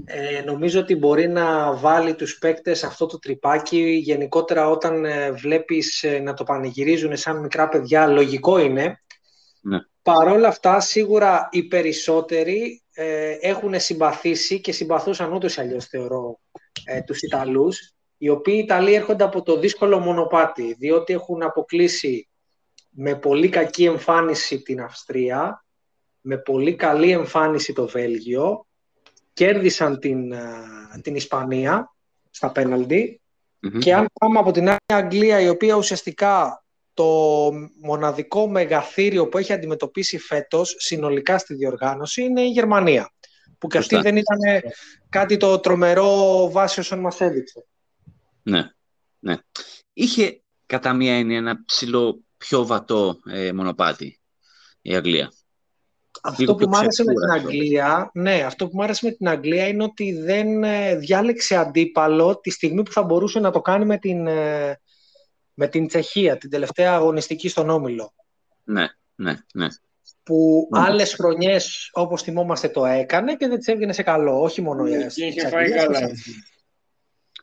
ε, 0.04 0.42
νομίζω 0.42 0.80
ότι 0.80 0.97
μπορεί 0.97 1.28
να 1.28 1.75
βάλει 1.76 2.14
τους 2.14 2.38
παίκτες 2.38 2.78
σε 2.78 2.87
αυτό 2.87 3.07
το 3.07 3.19
τριπάκι. 3.18 3.80
Γενικότερα 3.80 4.69
όταν 4.69 5.04
ε, 5.04 5.30
βλέπεις 5.30 6.02
ε, 6.02 6.19
να 6.19 6.35
το 6.35 6.45
πανηγυρίζουν 6.45 7.16
σαν 7.16 7.40
μικρά 7.40 7.69
παιδιά, 7.69 8.07
λογικό 8.07 8.59
είναι. 8.59 9.02
Ναι. 9.61 9.78
Παρόλα 10.02 10.49
αυτά, 10.49 10.80
σίγουρα 10.80 11.49
οι 11.50 11.62
περισσότεροι 11.62 12.83
ε, 12.92 13.37
έχουν 13.40 13.80
συμπαθήσει 13.80 14.61
και 14.61 14.73
συμπαθούσαν 14.73 15.33
ούτως 15.33 15.57
ή 15.57 15.61
αλλιώς 15.61 15.87
θεωρώ 15.87 16.40
ε, 16.84 17.00
τους 17.02 17.22
Ιταλούς, 17.22 17.94
οι 18.18 18.28
οποίοι 18.28 18.60
Ιταλοί 18.64 18.94
έρχονται 18.94 19.25
από 19.25 19.42
το 19.42 19.58
δύσκολο 19.58 19.99
μονοπάτι, 19.99 20.75
διότι 20.78 21.12
έχουν 21.12 21.42
αποκλείσει 21.42 22.28
με 22.90 23.14
πολύ 23.14 23.49
κακή 23.49 23.84
εμφάνιση 23.84 24.62
την 24.62 24.80
Αυστρία, 24.80 25.64
με 26.20 26.38
πολύ 26.38 26.75
καλή 26.75 27.10
εμφάνιση 27.10 27.72
το 27.72 27.87
Βέλγιο, 27.87 28.66
κέρδισαν 29.32 29.99
την, 29.99 30.34
α, 30.34 31.00
την 31.02 31.14
Ισπανία 31.14 31.94
στα 32.30 32.52
πέναλτι 32.52 33.20
Μμμ. 33.58 33.78
και 33.78 33.94
αν 33.94 34.06
πάμε 34.20 34.38
από 34.38 34.50
την 34.50 34.68
άλλη 34.68 34.78
Αγγλία 34.87 35.40
η 35.40 35.49
οποία 35.49 35.75
ουσιαστικά 35.75 36.64
το 36.94 37.50
μοναδικό 37.82 38.49
μεγαθύριο 38.49 39.28
που 39.28 39.38
έχει 39.38 39.52
αντιμετωπίσει 39.52 40.18
φέτος 40.18 40.75
συνολικά 40.78 41.38
στη 41.38 41.54
διοργάνωση 41.54 42.22
είναι 42.22 42.40
η 42.40 42.49
Γερμανία 42.49 43.12
που 43.60 43.66
και 43.66 43.78
αυτή 43.78 43.94
Σωστά. 43.94 44.10
δεν 44.10 44.16
ήταν 44.16 44.72
κάτι 45.08 45.36
το 45.36 45.58
τρομερό 45.58 46.50
βάσει 46.50 46.80
όσων 46.80 46.98
μας 46.98 47.20
έδειξε. 47.20 47.66
Ναι, 48.42 48.70
ναι. 49.18 49.36
Είχε 49.92 50.42
κατά 50.66 50.92
μία 50.92 51.18
έννοια 51.18 51.36
ένα 51.36 51.64
ψηλό 51.64 52.20
πιο 52.36 52.66
βατό 52.66 53.20
ε, 53.26 53.52
μονοπάτι 53.52 54.20
η 54.82 54.94
Αγγλία. 54.94 55.32
Αυτό 56.22 56.40
Λίγο 56.40 56.52
που 56.52 56.58
πιο 56.58 56.68
μου 56.68 56.76
άρεσε 56.76 57.04
με 57.04 57.12
την 57.12 57.22
ξεκούραστο. 57.22 57.48
Αγγλία, 57.48 58.10
ναι, 58.14 58.42
αυτό 58.42 58.68
που 58.68 58.76
μου 58.76 58.82
άρεσε 58.82 59.06
με 59.06 59.12
την 59.12 59.28
Αγγλία 59.28 59.66
είναι 59.66 59.82
ότι 59.82 60.12
δεν 60.12 60.64
ε, 60.64 60.96
διάλεξε 60.96 61.56
αντίπαλο 61.56 62.40
τη 62.40 62.50
στιγμή 62.50 62.82
που 62.82 62.92
θα 62.92 63.02
μπορούσε 63.02 63.40
να 63.40 63.50
το 63.50 63.60
κάνει 63.60 63.84
με 63.84 63.98
την, 63.98 64.26
ε, 64.26 64.80
με 65.54 65.68
την 65.68 65.86
Τσεχία, 65.86 66.38
την 66.38 66.50
τελευταία 66.50 66.94
αγωνιστική 66.94 67.48
στον 67.48 67.70
Όμιλο. 67.70 68.14
Ναι, 68.64 68.86
ναι, 69.14 69.36
ναι. 69.54 69.66
Που 70.30 70.68
Ναι. 70.70 70.80
άλλες 70.80 71.14
χρονιές, 71.14 71.90
όπως 71.92 72.22
θυμόμαστε, 72.22 72.68
το 72.68 72.84
έκανε 72.84 73.37
και 73.37 73.49
δεν 73.49 73.58
της 73.58 73.66
έβγαινε 73.66 73.92
σε 73.92 74.02
καλό. 74.02 74.42
Όχι 74.42 74.60
μόνο 74.62 74.87
η 74.87 74.90
Και 74.90 75.04
της 75.04 75.16
είχε 75.16 75.26
Αγγλίας, 75.46 75.50
φάει 75.50 75.70
καλά. 75.70 76.06
της- 76.08 76.44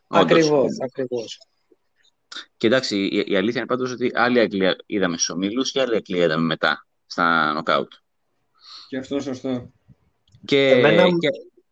Όντως. 0.06 0.24
Ακριβώς, 0.38 0.70
ακριβώς. 0.84 1.38
Και 2.56 2.66
εντάξει, 2.66 2.96
η, 2.96 3.24
η 3.26 3.36
αλήθεια 3.36 3.58
είναι 3.58 3.66
πάντως 3.66 3.92
ότι 3.92 4.10
άλλη 4.14 4.38
Αγγλία 4.40 4.76
είδαμε 4.86 5.16
στους 5.16 5.28
ομίλους 5.28 5.70
και 5.72 5.80
άλλη 5.80 5.94
Αγγλία 5.96 6.24
είδαμε 6.24 6.44
μετά 6.44 6.86
στα 7.06 7.52
νοκάουτ. 7.52 7.92
Και 8.88 8.96
αυτό 8.98 9.20
σωστό. 9.20 9.70
Και, 10.44 10.68
Εμένα- 10.70 11.08
και... 11.18 11.28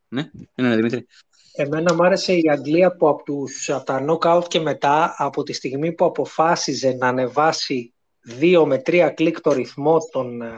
Ναι, 0.09 0.31
ναι, 0.55 0.69
ναι, 0.69 0.77
Δημήτρη. 0.77 1.07
Εμένα 1.53 1.95
μου 1.95 2.05
άρεσε 2.05 2.33
η 2.33 2.43
Αγγλία 2.51 2.97
που 2.97 3.09
από, 3.09 3.23
τους, 3.25 3.71
από 3.71 3.85
τα 3.85 4.05
knockout 4.09 4.49
και 4.49 4.61
μετά, 4.61 5.15
από 5.19 5.43
τη 5.43 5.53
στιγμή 5.53 5.93
που 5.93 6.05
αποφάσιζε 6.05 6.93
να 6.93 7.09
ανεβάσει 7.09 7.95
δύο 8.21 8.67
με 8.67 8.79
τρία 8.79 9.11
κλικ 9.11 9.41
το 9.41 9.53
ρυθμό 9.53 9.99
των, 10.11 10.43
ε, 10.43 10.51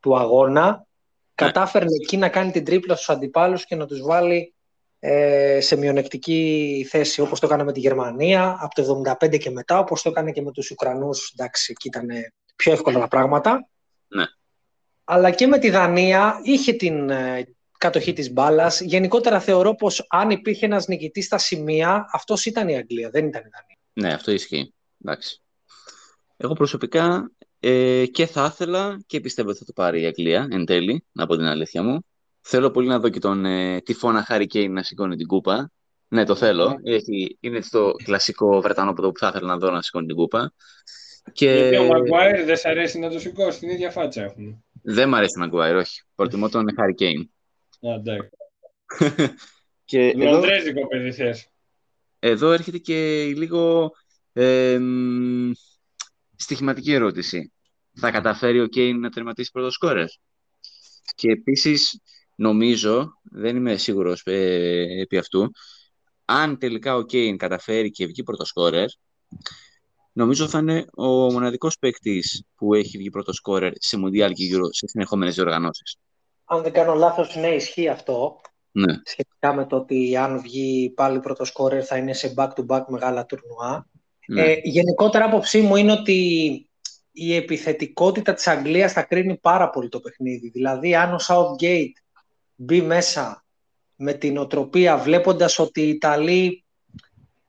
του 0.00 0.18
αγώνα, 0.18 0.86
κατάφερνε 1.34 1.90
εκεί 2.02 2.16
να 2.16 2.28
κάνει 2.28 2.50
την 2.50 2.64
τρίπλα 2.64 2.94
στους 2.94 3.10
αντιπάλους 3.10 3.64
και 3.64 3.76
να 3.76 3.86
τους 3.86 4.02
βάλει 4.02 4.54
ε, 4.98 5.58
σε 5.60 5.76
μειονεκτική 5.76 6.86
θέση, 6.90 7.20
όπως 7.20 7.40
το 7.40 7.46
έκανε 7.46 7.64
με 7.64 7.72
τη 7.72 7.80
Γερμανία 7.80 8.56
από 8.60 8.74
το 8.74 9.02
75 9.20 9.38
και 9.38 9.50
μετά, 9.50 9.78
όπως 9.78 10.02
το 10.02 10.08
έκανε 10.08 10.32
και 10.32 10.42
με 10.42 10.52
τους 10.52 10.70
Ουκρανούς, 10.70 11.32
εντάξει, 11.36 11.72
εκεί 11.76 11.88
ήταν 11.88 12.08
πιο 12.56 12.72
εύκολα 12.72 12.98
τα 12.98 13.08
πράγματα. 13.08 13.68
Ναι. 14.08 14.24
Αλλά 15.04 15.30
και 15.30 15.46
με 15.46 15.58
τη 15.58 15.70
Δανία 15.70 16.40
είχε 16.42 16.72
την 16.72 17.10
ε, 17.10 17.46
κατοχή 17.78 18.12
της 18.12 18.32
μπάλας. 18.32 18.80
Γενικότερα 18.80 19.40
θεωρώ 19.40 19.74
πως 19.74 20.06
αν 20.08 20.30
υπήρχε 20.30 20.64
ένας 20.64 20.86
νικητής 20.86 21.24
στα 21.24 21.38
σημεία, 21.38 22.08
αυτός 22.12 22.44
ήταν 22.44 22.68
η 22.68 22.76
Αγγλία, 22.76 23.10
δεν 23.10 23.26
ήταν 23.26 23.40
η 23.40 23.48
Δανία. 23.52 23.78
Ναι, 23.92 24.14
αυτό 24.14 24.30
ισχύει. 24.30 24.74
Εντάξει. 25.04 25.42
Εγώ 26.36 26.52
προσωπικά 26.52 27.30
ε, 27.60 28.06
και 28.06 28.26
θα 28.26 28.50
ήθελα 28.52 29.00
και 29.06 29.20
πιστεύω 29.20 29.48
ότι 29.48 29.58
θα 29.58 29.64
το 29.64 29.72
πάρει 29.72 30.02
η 30.02 30.06
Αγγλία 30.06 30.48
εν 30.50 30.64
τέλει, 30.64 31.04
να 31.12 31.26
πω 31.26 31.36
την 31.36 31.44
αλήθεια 31.44 31.82
μου. 31.82 32.04
Θέλω 32.40 32.70
πολύ 32.70 32.88
να 32.88 32.98
δω 32.98 33.08
και 33.08 33.18
τον 33.18 33.44
ε, 33.44 33.80
τυφώνα 33.80 34.24
Χάρη 34.24 34.46
Κέιν 34.46 34.72
να 34.72 34.82
σηκώνει 34.82 35.16
την 35.16 35.26
κούπα. 35.26 35.72
Ναι, 36.08 36.24
το 36.24 36.34
θέλω. 36.34 36.80
Έχει, 36.82 37.36
είναι 37.40 37.60
στο 37.60 37.92
κλασικό 38.04 38.60
Βρετανόπεδο 38.60 39.12
που 39.12 39.18
θα 39.18 39.28
ήθελα 39.28 39.46
να 39.46 39.58
δω 39.58 39.70
να 39.70 39.82
σηκώνει 39.82 40.06
την 40.06 40.16
κούπα. 40.16 40.52
Και 41.32 41.50
Γιατί 41.50 41.76
ο 41.76 41.86
Μαγκουάιρ 41.86 42.44
δεν 42.44 42.56
σ' 42.56 42.64
αρέσει 42.64 42.98
να 42.98 43.10
το 43.10 43.18
σηκώσει, 43.18 43.58
την 43.58 43.68
ίδια 43.68 43.90
φάτσα 43.90 44.22
έχουν. 44.22 44.64
δεν 44.82 45.08
μου 45.08 45.16
αρέσει 45.16 45.32
ο 45.36 45.40
Μαγκουάιρ, 45.40 45.76
όχι. 45.76 46.02
Προτιμώ 46.14 46.48
τον 46.48 46.74
Χάρη 46.76 46.94
Κέιν. 46.94 47.30
Α, 47.80 47.94
εντάξει. 47.94 48.30
και 49.84 50.06
εδώ, 50.06 50.30
Λονδρέζικο 50.30 50.86
παιδί 50.86 51.12
θες. 51.12 51.48
εδώ 52.18 52.52
έρχεται 52.52 52.78
και 52.78 53.22
η 53.22 53.34
λίγο 53.34 53.92
ε, 54.32 54.78
μ, 54.78 55.50
στοιχηματική 56.40 56.92
ερώτηση. 56.92 57.52
Θα 57.92 58.10
καταφέρει 58.10 58.60
ο 58.60 58.66
Κέιν 58.66 59.00
να 59.00 59.10
τερματίσει 59.10 59.50
πρώτο 59.50 59.70
σκόρερ. 59.70 60.06
Και 61.14 61.30
επίσης 61.30 62.00
νομίζω, 62.36 63.12
δεν 63.22 63.56
είμαι 63.56 63.76
σίγουρος 63.76 64.22
ε, 64.24 65.00
επί 65.00 65.18
αυτού, 65.18 65.50
αν 66.24 66.58
τελικά 66.58 66.96
ο 66.96 67.02
Κέιν 67.02 67.36
καταφέρει 67.36 67.90
και 67.90 68.06
βγει 68.06 68.22
πρώτο 68.22 68.44
σκόρερ, 68.44 68.86
νομίζω 70.12 70.48
θα 70.48 70.58
είναι 70.58 70.86
ο 70.94 71.06
μοναδικός 71.06 71.78
παίκτης 71.78 72.44
που 72.54 72.74
έχει 72.74 72.98
βγει 72.98 73.10
πρώτο 73.10 73.32
σκόρερ 73.32 73.72
σε 73.76 73.96
Mundial 74.04 74.32
και 74.32 74.56
Euro 74.56 74.68
σε 74.70 74.86
συνεχόμενες 74.86 75.34
διοργανώσεις. 75.34 75.96
Αν 76.44 76.62
δεν 76.62 76.72
κάνω 76.72 76.94
λάθος, 76.94 77.36
ναι, 77.36 77.48
ισχύει 77.48 77.88
αυτό. 77.88 78.40
Ναι. 78.72 78.94
σχετικά 79.04 79.54
με 79.54 79.66
το 79.66 79.76
ότι 79.76 80.16
αν 80.16 80.40
βγει 80.40 80.92
πάλι 80.96 81.20
πρώτο 81.20 81.44
σκόρερ 81.44 81.86
θα 81.86 81.96
είναι 81.96 82.12
σε 82.12 82.34
back-to-back 82.36 82.82
μεγάλα 82.88 83.26
τουρνουά. 83.26 83.89
Ναι. 84.30 84.42
Ε, 84.42 84.60
γενικότερα 84.62 85.24
άποψή 85.24 85.60
μου 85.60 85.76
είναι 85.76 85.92
ότι 85.92 86.18
η 87.12 87.34
επιθετικότητα 87.34 88.34
της 88.34 88.46
Αγγλίας 88.46 88.92
θα 88.92 89.02
κρίνει 89.02 89.36
πάρα 89.36 89.70
πολύ 89.70 89.88
το 89.88 90.00
παιχνίδι. 90.00 90.48
Δηλαδή 90.48 90.94
αν 90.94 91.14
ο 91.14 91.18
Southgate 91.28 91.92
μπει 92.54 92.82
μέσα 92.82 93.44
με 93.96 94.12
την 94.12 94.38
οτροπία 94.38 94.98
βλέποντας 94.98 95.58
ότι 95.58 95.80
οι 95.80 95.88
Ιταλοί 95.88 96.64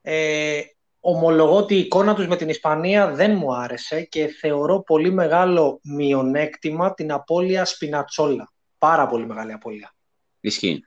ε, 0.01 0.61
ομολογώ 1.00 1.55
ότι 1.55 1.75
η 1.75 1.79
εικόνα 1.79 2.15
τους 2.15 2.27
με 2.27 2.35
την 2.35 2.50
Ισπανία 2.50 3.07
δεν 3.07 3.35
μου 3.35 3.55
άρεσε 3.55 4.01
και 4.01 4.27
θεωρώ 4.27 4.83
πολύ 4.83 5.11
μεγάλο 5.11 5.79
μειονέκτημα 5.83 6.93
την 6.93 7.11
απώλεια 7.11 7.65
Σπινατσόλα. 7.65 8.51
Πάρα 8.77 9.07
πολύ 9.07 9.25
μεγάλη 9.25 9.51
απώλεια. 9.51 9.93
Ισχύει. 10.39 10.85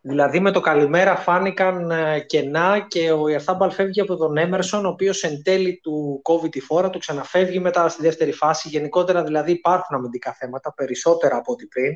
Δηλαδή 0.00 0.40
με 0.40 0.50
το 0.50 0.60
καλημέρα 0.60 1.16
φάνηκαν 1.16 1.90
ε, 1.90 2.20
κενά 2.20 2.86
και 2.88 3.10
ο 3.12 3.28
Ιερθάμπαλ 3.28 3.70
φεύγει 3.70 4.00
από 4.00 4.16
τον 4.16 4.36
Έμερσον, 4.36 4.84
ο 4.86 4.88
οποίος 4.88 5.22
εν 5.22 5.42
τέλει 5.42 5.80
του 5.82 6.20
κόβει 6.22 6.48
τη 6.48 6.60
φόρα, 6.60 6.90
του 6.90 6.98
ξαναφεύγει 6.98 7.60
μετά 7.60 7.88
στη 7.88 8.02
δεύτερη 8.02 8.32
φάση. 8.32 8.68
Γενικότερα 8.68 9.24
δηλαδή 9.24 9.52
υπάρχουν 9.52 9.96
αμυντικά 9.96 10.32
θέματα, 10.32 10.72
περισσότερα 10.74 11.36
από 11.36 11.52
ό,τι 11.52 11.66
πριν. 11.66 11.92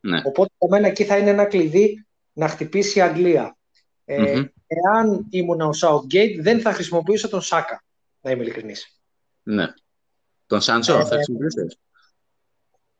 Ναι. 0.00 0.20
Οπότε 0.24 0.50
για 0.58 0.68
μένα 0.70 0.86
εκεί 0.86 1.04
θα 1.04 1.16
είναι 1.16 1.30
ένα 1.30 1.44
κλειδί 1.44 2.06
να 2.32 2.48
χτυπήσει 2.48 2.98
η 2.98 3.02
Αγγλία. 3.02 3.56
Ε, 4.04 4.36
Μμμ. 4.36 4.44
Εάν 4.66 5.26
ήμουν 5.30 5.60
ο 5.60 5.70
Southgate 5.82 6.36
δεν 6.40 6.60
θα 6.60 6.72
χρησιμοποιούσα 6.72 7.28
τον 7.28 7.40
Σάκα, 7.40 7.84
να 8.20 8.30
είμαι 8.30 8.42
ειλικρινής. 8.42 9.00
ναι. 9.42 9.66
Τον 10.46 10.60
Σάντσο 10.60 10.98
Ε, 10.98 11.04
θα 11.04 11.14
χρησιμοποιήσεις. 11.14 11.78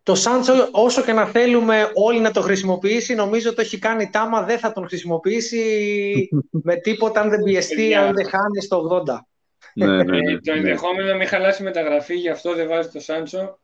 Το 0.08 0.14
Σάντσο, 0.14 0.68
όσο 0.70 1.02
και 1.02 1.12
να 1.12 1.26
θέλουμε 1.26 1.90
όλοι 1.94 2.20
να 2.20 2.30
το 2.30 2.40
χρησιμοποιήσει, 2.40 3.14
νομίζω 3.14 3.54
το 3.54 3.60
έχει 3.60 3.78
κάνει 3.78 4.10
τάμα, 4.10 4.42
δεν 4.42 4.58
θα 4.58 4.72
τον 4.72 4.86
χρησιμοποιήσει 4.86 6.28
με 6.50 6.76
τίποτα 6.76 7.20
αν 7.20 7.30
δεν 7.30 7.42
πιεστεί, 7.42 7.74
Παιδιά. 7.74 8.02
αν 8.02 8.14
δεν 8.14 8.28
χάνει 8.28 8.60
στο 8.62 9.02
80. 9.06 9.18
ναι, 9.74 9.86
ναι, 9.86 10.02
ναι, 10.04 10.32
Ε, 10.32 10.38
το 10.38 10.52
ναι. 10.52 10.58
ενδεχόμενο 10.58 11.08
να 11.08 11.14
μην 11.14 11.26
χαλάσει 11.26 11.62
μεταγραφή, 11.62 12.14
γι' 12.14 12.28
αυτό 12.28 12.54
δεν 12.54 12.68
βάζει 12.68 12.88
το 12.88 13.00
Σάντσο. 13.00 13.58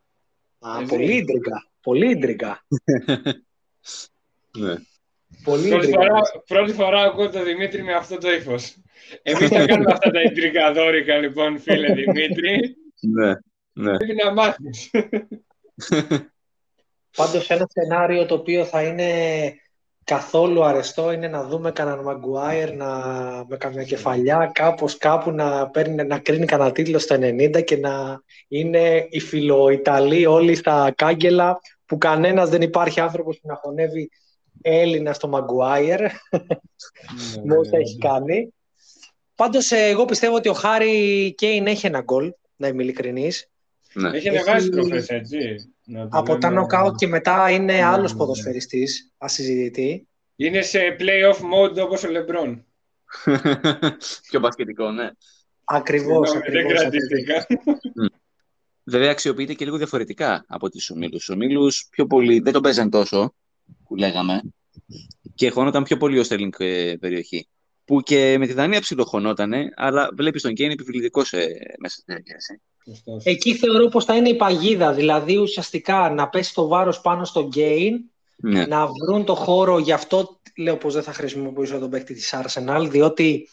Α, 0.59 0.77
Έτσι. 0.81 0.97
πολύ 0.97 1.17
ίντριγκα. 1.17 1.69
Πολύ 1.81 2.11
ίντριγκα. 2.11 2.65
Ναι. 4.59 4.75
Πολύ 5.45 5.69
Πρώτη 5.69 5.87
ίντριγκα. 5.87 5.99
φορά, 6.01 6.21
πρώτη 6.47 6.73
φορά 6.73 7.01
ακούω 7.03 7.31
τον 7.31 7.45
Δημήτρη 7.45 7.83
με 7.83 7.93
αυτό 7.95 8.19
το 8.19 8.33
ύφος. 8.33 8.77
Εμείς 9.23 9.49
θα 9.49 9.67
κάνουμε 9.67 9.93
αυτά 9.93 10.11
τα 10.11 10.23
ιντρικαδόρικα, 10.23 11.17
λοιπόν, 11.17 11.59
φίλε 11.59 11.93
Δημήτρη. 11.95 12.77
Ναι, 13.01 13.33
ναι. 13.73 13.97
Πρέπει 13.97 14.15
να 14.25 14.33
μάθεις. 14.33 14.91
Πάντως 17.17 17.51
ένα 17.51 17.67
σενάριο 17.71 18.27
το 18.27 18.35
οποίο 18.35 18.65
θα 18.65 18.83
είναι 18.83 19.09
καθόλου 20.05 20.65
αρεστό 20.65 21.13
είναι 21.13 21.29
να 21.29 21.45
δούμε 21.45 21.71
κανέναν 21.71 22.05
Μαγκουάιρ 22.05 22.75
να, 22.75 22.89
με 23.49 23.57
καμιά 23.57 23.83
κεφαλιά 23.83 24.51
κάπως 24.55 24.97
κάπου 24.97 25.31
να, 25.31 25.71
παίρνει, 25.71 26.05
να 26.05 26.19
κρίνει 26.19 26.47
κανένα 26.47 26.73
τίτλο 26.73 26.99
στο 26.99 27.15
90 27.15 27.65
και 27.65 27.77
να 27.77 28.23
είναι 28.49 29.07
οι 29.11 29.21
φιλοϊταλοί 29.21 30.27
όλοι 30.27 30.55
στα 30.55 30.93
κάγκελα 30.97 31.61
που 31.87 31.99
κανένας 31.99 32.49
δεν 32.49 32.63
υπάρχει 32.63 33.01
άνθρωπος 33.01 33.39
που 33.41 33.49
να 33.49 33.55
χωνεύει 33.55 34.11
Έλληνα 34.63 35.13
στο 35.13 35.29
Μαγκουάιρ 35.29 36.01
με 37.45 37.57
όσα 37.57 37.77
έχει 37.77 37.99
κάνει. 37.99 38.55
Πάντως 39.35 39.71
ε, 39.71 39.89
εγώ 39.89 40.05
πιστεύω 40.05 40.35
ότι 40.35 40.49
ο 40.49 40.53
Χάρη 40.53 41.35
Κέιν 41.37 41.67
έχει 41.67 41.87
ένα 41.87 42.01
γκολ, 42.01 42.33
να 42.57 42.69
είμαι 42.69 42.83
ειλικρινής. 42.83 43.49
Ναι. 43.95 44.17
Έχει 44.17 44.29
ανεβάσει 44.29 44.69
τροφέ, 44.69 45.05
έτσι. 45.09 45.39
Να 45.85 46.09
το 46.09 46.19
Από 46.19 46.39
τα 46.39 46.49
λέμε. 46.49 46.61
νοκάουτ 46.61 46.97
και 46.97 47.07
μετά 47.07 47.51
είναι 47.51 47.73
Ναι, 47.75 47.85
άλλος 47.85 48.13
ναι. 48.13 48.19
ποδοσφαιριστής, 48.19 49.13
ασυζητητή. 49.19 50.09
Είναι 50.37 50.63
σε 50.63 50.97
playoff 50.99 51.37
mode 51.37 51.85
όπως 51.85 52.05
ο 52.05 52.11
Λεμπρόν. 52.11 52.65
Πιο 54.31 54.41
μπασκετικό, 54.41 54.91
ναι. 54.91 55.11
Ακριβώς, 55.65 56.31
Συγγνώμη, 56.31 56.51
Δεν 56.57 56.65
ακριβώς. 56.67 56.81
κρατήθηκα. 56.81 57.47
Βέβαια 58.85 59.11
αξιοποιείται 59.11 59.55
και 59.55 59.65
λίγο 59.65 59.77
διαφορετικά 59.77 60.45
από 60.49 60.69
τις 60.69 60.91
ομίλους. 60.91 61.23
Στους 61.23 61.35
ομίλους 61.35 61.87
πιο 61.91 62.07
πολύ 62.07 62.41
δεν 62.41 62.53
τον 62.53 62.63
παίζαν 62.63 62.91
τόσο, 62.91 63.35
που 63.85 63.95
λέγαμε, 63.97 64.43
και 65.35 65.51
χωνόταν 65.51 65.83
πιο 65.83 65.97
πολύ 65.97 66.19
ο 66.19 66.23
Στέλινγκ 66.25 66.53
ε, 66.59 66.97
περιοχή. 67.01 67.49
Που 67.85 68.01
και 68.01 68.37
με 68.39 68.47
τη 68.47 68.53
Δανία 68.53 68.81
ψιλοχωνότανε, 68.81 69.69
αλλά 69.77 70.09
βλέπεις 70.17 70.43
τον 70.43 70.55
Κέιν 70.55 70.71
επιβλητικός 70.71 71.33
ε, 71.33 71.47
μέσα 71.79 71.95
στην 71.95 72.05
διαδικασία. 72.07 72.61
Σωστός. 72.87 73.25
Εκεί 73.25 73.55
θεωρώ 73.55 73.89
πως 73.89 74.05
θα 74.05 74.17
είναι 74.17 74.29
η 74.29 74.35
παγίδα, 74.37 74.93
δηλαδή 74.93 75.37
ουσιαστικά 75.37 76.11
να 76.11 76.29
πέσει 76.29 76.55
το 76.55 76.69
βάρος 76.69 77.01
πάνω 77.01 77.25
στο 77.25 77.49
gain, 77.55 77.93
Ναι, 78.37 78.67
να 78.67 78.87
βρουν 78.87 79.25
το 79.25 79.35
χώρο, 79.35 79.79
γι' 79.79 79.93
αυτό 79.93 80.41
λέω 80.57 80.77
πως 80.77 80.95
δεν 80.95 81.03
θα 81.03 81.13
χρησιμοποιήσω 81.13 81.79
τον 81.79 81.91
παίκτη 81.91 82.15
της 82.15 82.35
Arsenal, 82.43 82.87
διότι 82.91 83.49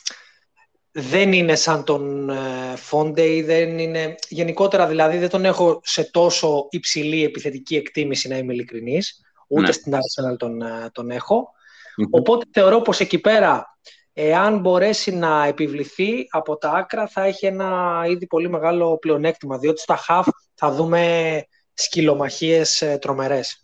δεν 0.92 1.34
είναι 1.34 1.56
σαν 1.56 1.84
τον 1.84 2.30
ε, 2.30 2.76
Φόντεϊ, 2.76 3.42
δεν 3.42 3.80
είναι... 3.80 4.16
Γενικότερα 4.30 4.88
δηλαδή 4.88 5.18
δεν 5.18 5.30
τον 5.30 5.46
έχω 5.46 5.82
σε 5.84 6.04
τόσο 6.04 6.68
υψηλή 6.70 7.24
επιθετική 7.24 7.76
εκτίμηση, 7.76 8.28
να 8.28 8.38
είμαι 8.38 8.54
ειλικρινής, 8.54 9.22
ούτε 9.48 9.66
Ναι. 9.66 9.72
στην 9.72 9.94
Arsenal 9.94 10.38
τον, 10.38 10.62
ε, 10.62 10.90
τον 10.92 11.12
έχω. 11.12 11.52
Μμμ. 11.98 12.08
Οπότε 12.10 12.46
θεωρώ 12.52 12.82
πως 12.82 13.00
εκεί 13.00 13.20
πέρα, 13.20 13.71
εάν 14.14 14.60
μπορέσει 14.60 15.12
να 15.12 15.46
επιβληθεί 15.46 16.28
από 16.30 16.58
τα 16.58 16.72
άκρα, 16.72 17.08
θα 17.08 17.24
έχει 17.24 17.46
ένα 17.46 18.02
ήδη 18.10 18.28
πολύ 18.28 18.50
μεγάλο 18.50 18.98
πλεονέκτημα, 18.98 19.58
διότι 19.58 19.82
στα 19.82 20.00
half 20.08 20.28
θα 20.54 20.72
δούμε 20.72 21.44
σκυλομαχίες 21.74 22.82
ε, 22.82 22.98
τρομερές. 23.02 23.60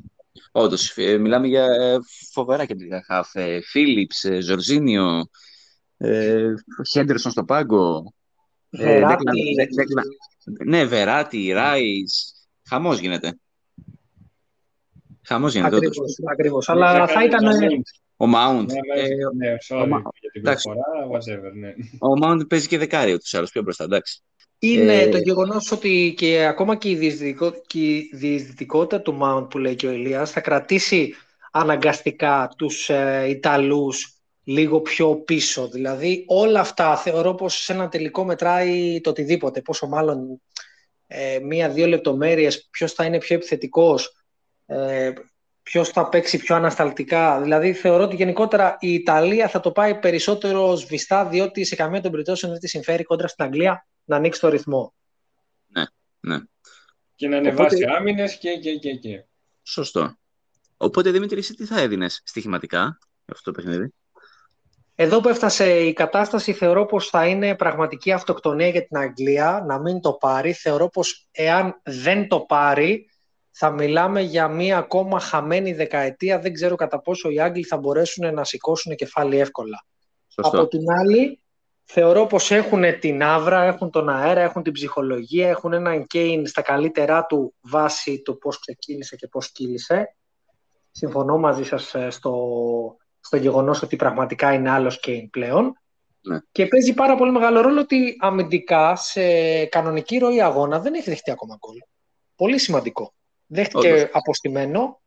Όντως, 0.51 0.97
ε, 0.97 1.17
μιλάμε 1.17 1.47
για 1.47 1.65
ε, 1.65 1.97
φοβερά 2.31 2.65
κεντρικά 2.65 3.03
χαφ. 3.05 3.35
Ε, 3.35 3.61
Φίλιπς, 3.61 4.23
ε, 4.23 4.39
Ζορζίνιο, 4.41 5.29
ε, 5.97 6.53
Χέντερσον 6.91 7.31
στο 7.31 7.43
πάγκο. 7.43 8.13
Ε, 8.69 8.83
Βεράτη. 8.83 9.23
Declan- 9.25 9.55
Δε- 9.55 9.83
Declan- 9.83 10.65
Ναι, 10.65 10.85
Βεράτη, 10.85 11.51
Ράις. 11.51 12.33
Χαμός 12.69 12.99
γίνεται. 12.99 13.39
Χαμός 15.23 15.53
γίνεται, 15.53 15.75
όντως. 15.75 15.97
Ακριβώς, 15.97 16.15
ακριβώς. 16.31 16.69
Αλλά 16.69 17.07
θα 17.07 17.23
ήταν... 17.23 17.43
Ο 18.17 18.25
Μάουντ. 18.27 18.71
Ναι, 18.71 19.01
Ε, 19.01 19.07
Ναι, 19.35 19.55
sorry 19.67 19.87
Μα- 19.87 20.01
για 20.19 20.31
την 20.31 20.41
εντάξει. 20.41 20.69
προφορά, 20.69 21.07
whatever, 21.19 21.51
ναι. 21.53 21.73
ο 21.99 22.17
Μάουντ 22.17 22.41
παίζει 22.43 22.67
και 22.67 22.77
δεκάρι 22.77 23.13
ούτως 23.13 23.33
ή 23.33 23.37
άλλως 23.37 23.51
πιο 23.51 23.61
μπροστά, 23.61 23.83
εντάξει. 23.83 24.21
Είναι 24.59 24.93
Ε, 25.01 25.09
το 25.09 25.17
γεγονός 25.17 25.71
ότι 25.71 26.13
και 26.17 26.45
ακόμα 26.45 26.75
και 26.75 26.89
η, 26.89 26.95
διεισδυτικο... 26.95 27.51
και 27.67 27.79
η 27.95 28.09
διεισδυτικότητα 28.13 29.01
του 29.01 29.17
Mount 29.21 29.49
που 29.49 29.57
λέει 29.57 29.75
και 29.75 29.87
ο 29.87 29.91
Ηλίας 29.91 30.31
θα 30.31 30.39
κρατήσει 30.41 31.13
αναγκαστικά 31.51 32.53
τους 32.57 32.89
ε, 32.89 33.25
Ιταλούς 33.29 34.11
λίγο 34.43 34.81
πιο 34.81 35.15
πίσω. 35.15 35.67
Δηλαδή 35.67 36.23
όλα 36.27 36.59
αυτά 36.59 36.97
θεωρώ 36.97 37.33
πως 37.35 37.55
σε 37.63 37.73
ένα 37.73 37.89
τελικό 37.89 38.23
μετράει 38.25 39.01
το 39.01 39.09
οτιδήποτε. 39.09 39.61
Πόσο 39.61 39.87
μάλλον 39.87 40.41
ε, 41.07 41.39
μία-δύο 41.39 41.87
λεπτομέρειες, 41.87 42.67
ποιος 42.71 42.93
θα 42.93 43.05
είναι 43.05 43.17
πιο 43.17 43.35
επιθετικός, 43.35 44.15
ε, 44.65 45.11
ποιος 45.67 45.89
θα 45.89 46.09
παίξει 46.09 46.37
πιο 46.37 46.55
ανασταλτικά. 46.55 47.41
Δηλαδή 47.41 47.73
θεωρώ 47.73 48.03
ότι 48.03 48.15
γενικότερα 48.15 48.77
η 48.79 48.93
Ιταλία 48.93 49.47
θα 49.49 49.59
το 49.59 49.71
πάει 49.71 49.99
περισσότερο 49.99 50.75
σβηστά 50.75 51.25
διότι 51.25 51.63
σε 51.63 51.75
καμία 51.75 52.01
των 52.01 52.11
περιπτώσεων 52.11 52.51
δεν 52.51 52.61
της 52.61 52.69
συμφέρει 52.69 53.03
κόντρα 53.03 53.27
στην 53.27 53.45
Αγγλία 53.45 53.87
να 54.03 54.15
ανοίξει 54.15 54.39
το 54.39 54.49
ρυθμό. 54.49 54.93
Και 57.15 57.27
να 57.27 57.37
ανεβάσει 57.37 57.75
Οπότε- 57.75 57.97
άμυνες 57.97 58.37
και, 58.37 58.57
και, 58.57 58.75
και, 58.75 58.93
και. 58.93 59.25
Σωστό. 59.63 60.17
Οπότε, 60.77 61.11
Δημήτρη, 61.11 61.37
εσύ 61.37 61.53
τι 61.53 61.65
θα 61.65 61.79
έδινες 61.79 62.21
στοιχηματικά 62.25 62.79
για 63.25 63.33
αυτό 63.33 63.51
το 63.51 63.61
παιχνίδι; 63.61 63.93
Εδώ 64.95 65.19
που 65.19 65.29
έφτασε 65.29 65.79
η 65.79 65.93
κατάσταση 65.93 66.53
θεωρώ 66.53 66.85
πως 66.85 67.09
θα 67.09 67.27
είναι 67.27 67.55
πραγματική 67.55 68.11
αυτοκτονία 68.11 68.67
για 68.67 68.87
την 68.87 68.97
Αγγλία 68.97 69.63
να 69.67 69.79
μην 69.79 70.01
το 70.01 70.13
πάρει. 70.13 70.53
Θεωρώ 70.53 70.89
πως 70.89 71.27
εάν 71.31 71.81
δεν 71.83 72.27
το 72.27 72.39
πάρει 72.39 73.09
θα 73.59 73.69
μιλάμε 73.69 74.21
για 74.21 74.47
μία 74.47 74.77
ακόμα 74.77 75.19
χαμένη 75.19 75.73
δεκαετία. 75.73 76.39
Δεν 76.39 76.53
ξέρω 76.53 76.75
κατά 76.75 77.01
πόσο 77.01 77.29
οι 77.29 77.39
Άγγλοι 77.39 77.63
θα 77.63 77.77
μπορέσουν 77.77 78.33
να 78.33 78.43
σηκώσουν 78.43 78.95
κεφάλι 78.95 79.39
εύκολα. 79.39 79.85
Σωστό. 80.27 80.57
Από 80.57 80.67
την 80.67 80.83
άλλη, 80.89 81.39
θεωρώ 81.83 82.25
πως 82.25 82.51
έχουν 82.51 82.99
την 82.99 83.23
άβρα, 83.23 83.63
έχουν 83.63 83.89
τον 83.89 84.09
αέρα, 84.09 84.41
έχουν 84.41 84.63
την 84.63 84.73
ψυχολογία, 84.73 85.49
έχουν 85.49 85.73
έναν 85.73 86.07
Κέιν 86.07 86.47
στα 86.47 86.61
καλύτερά 86.61 87.25
του 87.25 87.53
βάση 87.61 88.21
του 88.21 88.37
πώς 88.37 88.59
ξεκίνησε 88.59 89.15
και 89.15 89.27
πώς 89.27 89.51
κύλησε. 89.51 90.15
Συμφωνώ 90.91 91.37
μαζί 91.37 91.63
σας 91.63 91.95
ε, 91.95 92.09
στο, 92.09 92.35
στο 93.19 93.37
γεγονός 93.37 93.81
ότι 93.81 93.95
πραγματικά 93.95 94.53
είναι 94.53 94.69
άλλος 94.69 94.99
Κέιν 94.99 95.29
πλέον. 95.29 95.73
Ναι. 96.21 96.39
Και 96.51 96.65
παίζει 96.65 96.93
πάρα 96.93 97.15
πολύ 97.15 97.31
μεγάλο 97.31 97.61
ρόλο 97.61 97.79
ότι 97.79 98.15
αμυντικά 98.19 98.95
σε 98.95 99.21
κανονική 99.65 100.17
ροή 100.17 100.41
αγώνα 100.41 100.79
δεν 100.79 100.93
έχει 100.93 101.09
δεχτεί 101.09 101.31
ακόμα 101.31 101.57
γκολ. 101.59 101.77
Πολύ 102.35 102.59
σημαντικό. 102.59 103.11
Δέχτηκε 103.47 103.93
Όντως. 103.93 104.09
αποστημένο, 104.11 105.01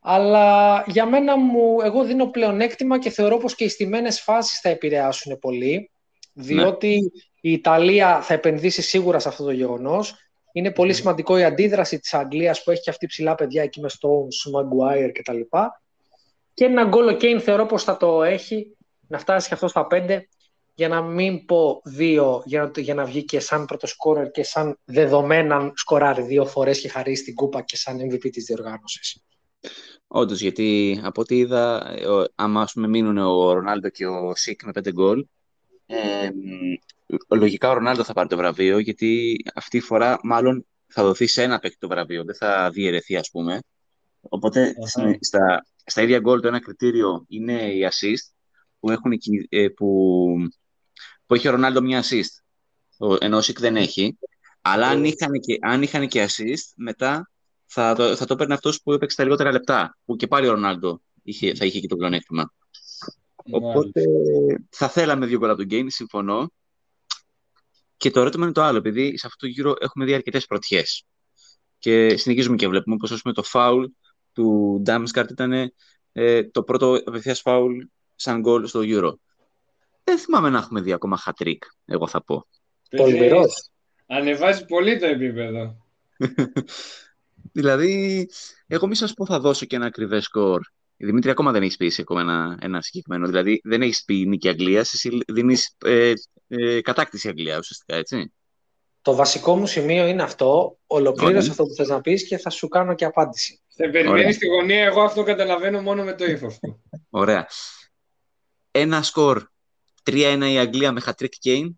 αλλά 0.00 0.84
για 0.86 1.06
μένα 1.06 1.36
μου, 1.36 1.80
εγώ 1.80 2.04
δίνω 2.04 2.26
πλεονέκτημα 2.26 2.98
και 2.98 3.10
θεωρώ 3.10 3.36
πως 3.36 3.54
και 3.54 3.64
οι 3.64 3.68
στιμένες 3.68 4.20
φάσεις 4.20 4.60
θα 4.60 4.68
επηρεάσουν 4.68 5.38
πολύ, 5.38 5.90
διότι 6.32 7.12
η 7.40 7.52
Ιταλία 7.52 8.20
θα 8.22 8.34
επενδύσει 8.34 8.82
σίγουρα 8.82 9.18
σε 9.18 9.28
αυτό 9.28 9.44
το 9.44 9.50
γεγονός. 9.50 10.14
Είναι 10.52 10.70
πολύ 10.70 10.92
σημαντικό 10.92 11.38
η 11.38 11.44
αντίδραση 11.44 11.98
της 11.98 12.14
Αγγλίας 12.14 12.62
που 12.62 12.70
έχει 12.70 12.82
και 12.82 12.90
αυτή 12.90 13.06
ψηλά 13.06 13.34
παιδιά 13.34 13.62
εκεί 13.62 13.80
με 13.80 13.88
Stones, 13.92 14.60
Maguire 14.60 15.10
κτλ. 15.12 15.40
Και 16.54 16.64
ένα 16.64 16.84
γκολ 16.84 17.08
ο 17.08 17.12
Κέιν 17.12 17.40
θεωρώ 17.40 17.66
πως 17.66 17.84
θα 17.84 17.96
το 17.96 18.22
έχει 18.22 18.76
να 19.08 19.18
φτάσει 19.18 19.48
και 19.48 19.54
αυτός 19.54 19.70
στα 19.70 19.86
πέντε 19.86 20.28
για 20.74 20.88
να 20.88 21.02
μην 21.02 21.44
πω 21.44 21.80
δύο, 21.84 22.42
για 22.44 22.62
να, 22.62 22.80
για 22.80 22.94
να 22.94 23.04
βγει 23.04 23.24
και 23.24 23.40
σαν 23.40 23.64
πρώτο 23.64 23.86
σκόρερ 23.86 24.30
και 24.30 24.42
σαν 24.42 24.78
δεδομένα 24.84 25.72
σκοράρει 25.74 26.22
δύο 26.22 26.46
φορές 26.46 26.80
και 26.80 26.88
χαρίσει 26.88 27.24
την 27.24 27.34
κούπα 27.34 27.62
και 27.62 27.76
σαν 27.76 27.98
MVP 28.00 28.30
της 28.30 28.44
διοργάνωσης. 28.44 29.22
Όντως, 30.06 30.40
γιατί 30.40 31.00
από 31.02 31.20
ό,τι 31.20 31.36
είδα, 31.38 31.94
ο- 32.08 32.24
άμα 32.34 32.62
ας 32.62 32.72
πούμε, 32.72 32.88
μείνουν 32.88 33.18
ο 33.18 33.52
Ρονάλντο 33.52 33.88
και 33.88 34.06
ο 34.06 34.32
Σικ 34.34 34.64
με 34.64 34.72
πέντε 34.72 34.92
γκολ, 34.92 35.26
ε, 35.86 36.30
μ, 36.30 37.34
λογικά 37.34 37.70
ο 37.70 37.72
Ρονάλντο 37.72 38.04
θα 38.04 38.12
πάρει 38.12 38.28
το 38.28 38.36
βραβείο, 38.36 38.78
γιατί 38.78 39.36
αυτή 39.54 39.78
τη 39.78 39.84
φορά 39.84 40.18
μάλλον 40.22 40.66
θα 40.86 41.02
δοθεί 41.02 41.26
σε 41.26 41.42
ένα 41.42 41.58
παίκτη 41.58 41.78
το 41.78 41.88
βραβείο, 41.88 42.24
δεν 42.24 42.34
θα 42.34 42.70
διαιρεθεί, 42.70 43.16
ας 43.16 43.30
πούμε. 43.30 43.60
Οπότε 44.20 44.74
Αχα. 44.84 45.16
στα, 45.20 45.66
στα 45.84 46.02
ίδια 46.02 46.18
γκολ 46.18 46.40
το 46.40 46.48
ένα 46.48 46.60
κριτήριο 46.60 47.24
είναι 47.28 47.62
οι 47.72 47.88
assist, 47.90 48.32
που, 48.80 48.90
έχουν, 48.90 49.12
εκεί- 49.12 49.46
ε, 49.48 49.68
που, 49.68 50.26
που 51.32 51.38
έχει 51.38 51.48
ο 51.48 51.50
Ρονάλντο 51.50 51.80
μια 51.80 52.02
assist, 52.04 52.42
ο- 52.98 53.16
ενώ 53.20 53.36
ο 53.36 53.40
Σικ 53.40 53.58
δεν 53.60 53.76
έχει. 53.76 54.18
Αλλά 54.60 54.88
αν 54.88 55.04
είχαν 55.04 55.32
και, 55.40 55.58
αν 55.60 55.82
είχαν 55.82 56.08
και 56.08 56.28
assist, 56.28 56.72
μετά 56.76 57.30
θα 57.66 57.94
το, 57.94 58.16
θα 58.16 58.24
το 58.24 58.34
έπαιρνε 58.34 58.54
αυτός 58.54 58.82
που 58.82 58.92
έπαιξε 58.92 59.16
τα 59.16 59.24
λιγότερα 59.24 59.52
λεπτά, 59.52 59.98
που 60.04 60.16
και 60.16 60.26
πάλι 60.26 60.46
ο 60.46 60.50
Ρονάλντο 60.50 61.02
είχε, 61.22 61.54
θα 61.54 61.64
είχε 61.64 61.80
και 61.80 61.86
το 61.86 61.96
πλεονέκτημα. 61.96 62.52
Οπότε 63.50 64.02
θα 64.70 64.88
θέλαμε 64.88 65.26
δύο 65.26 65.38
γκολ 65.38 65.48
από 65.48 65.58
τον 65.58 65.66
Γκέιν, 65.66 65.90
συμφωνώ. 65.90 66.52
Και 67.96 68.10
το 68.10 68.20
ερώτημα 68.20 68.44
είναι 68.44 68.52
το 68.52 68.62
άλλο, 68.62 68.78
επειδή 68.78 69.18
σε 69.18 69.26
αυτό 69.26 69.46
το 69.46 69.52
γύρο 69.52 69.74
έχουμε 69.80 70.04
δει 70.04 70.14
αρκετές 70.14 70.46
πρωτιές. 70.46 71.04
Και 71.78 72.16
συνεχίζουμε 72.16 72.56
και 72.56 72.68
βλέπουμε 72.68 72.96
πως 72.96 73.12
ας 73.12 73.22
πούμε, 73.22 73.34
το 73.34 73.42
φάουλ 73.42 73.84
του 74.32 74.78
Ντάμσκαρτ 74.82 75.30
ήταν 75.30 75.72
ε, 76.12 76.44
το 76.44 76.62
πρώτο 76.62 76.94
απευθείας 77.04 77.40
φάουλ 77.40 77.78
σαν 78.14 78.40
γκολ 78.40 78.66
στο 78.66 78.82
γύρο. 78.82 79.18
Δεν 80.04 80.18
θυμάμαι 80.18 80.50
να 80.50 80.58
έχουμε 80.58 80.80
δει 80.80 80.92
ακόμα 80.92 81.18
hat-trick, 81.24 81.58
εγώ 81.84 82.06
θα 82.06 82.24
πω. 82.24 82.46
Τολμηρός. 82.88 83.70
Ανεβάζει 84.06 84.64
πολύ 84.64 84.98
το 84.98 85.06
επίπεδο. 85.06 85.76
Δηλαδή, 87.52 88.28
εγώ 88.66 88.86
μη 88.86 88.94
σας 88.94 89.14
πω 89.14 89.26
θα 89.26 89.40
δώσω 89.40 89.66
και 89.66 89.76
ένα 89.76 89.86
ακριβέ 89.86 90.20
σκορ. 90.20 90.60
Η 90.96 91.04
Δημήτρη 91.04 91.30
ακόμα 91.30 91.52
δεν 91.52 91.62
έχεις 91.62 91.76
πει 91.76 91.92
ακόμα 91.98 92.20
ένα, 92.20 92.58
ένα 92.60 92.82
συγκεκριμένο. 92.82 93.26
Δηλαδή, 93.26 93.60
δεν 93.64 93.82
έχεις 93.82 94.04
πει 94.04 94.14
νίκη 94.14 94.48
Αγγλίας, 94.48 94.92
εσύ 94.92 95.18
δίνεις 95.26 95.76
ε, 95.84 96.12
ε, 96.48 96.80
κατάκτηση 96.80 97.28
Αγγλίας 97.28 97.58
ουσιαστικά, 97.58 97.96
έτσι. 97.96 98.32
Το 99.02 99.14
βασικό 99.14 99.56
μου 99.56 99.66
σημείο 99.66 100.06
είναι 100.06 100.22
αυτό. 100.22 100.78
Ολοκλήρωσε 100.86 101.36
Ωραία. 101.36 101.50
αυτό 101.50 101.64
που 101.64 101.74
θες 101.74 101.88
να 101.88 102.00
πεις 102.00 102.26
και 102.26 102.38
θα 102.38 102.50
σου 102.50 102.68
κάνω 102.68 102.94
και 102.94 103.04
απάντηση. 103.04 103.60
Σε 103.66 103.88
περιμένεις 103.88 104.20
Ωραία. 104.20 104.32
στη 104.32 104.46
γωνία, 104.46 104.84
εγώ 104.84 105.02
αυτό 105.02 105.22
καταλαβαίνω 105.22 105.80
μόνο 105.80 106.04
με 106.04 106.14
το 106.14 106.24
ύφος 106.24 106.58
του. 106.58 106.82
Ωραία. 107.10 107.46
Ένα 108.70 109.02
σκορ 109.02 109.51
3-1 110.10 110.40
η 110.52 110.58
Αγγλία 110.58 110.92
με 110.92 111.00
hat-trick 111.06 111.46
Kane. 111.46 111.70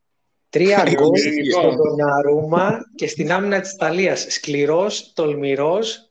Τρία 0.49 0.85
Εγώ 0.87 1.03
γκολ 1.03 1.19
ειρηνικό. 1.19 1.61
στον 1.61 1.77
Ντοναρούμα 1.77 2.81
και 2.95 3.09
στην 3.09 3.33
άμυνα 3.33 3.61
της 3.61 3.73
Ιταλίας. 3.73 4.27
Σκληρός, 4.29 5.13
τολμηρός. 5.13 6.11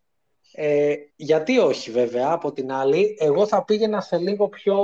Ε, 0.56 0.94
γιατί 1.16 1.58
όχι 1.58 1.92
βέβαια, 1.92 2.32
από 2.32 2.52
την 2.52 2.72
άλλη. 2.72 3.18
Εγώ 3.20 3.48
θα 3.48 3.64
πήγαινα 3.64 4.02
σε 4.02 4.18
λίγο 4.18 4.48
πιο 4.50 4.78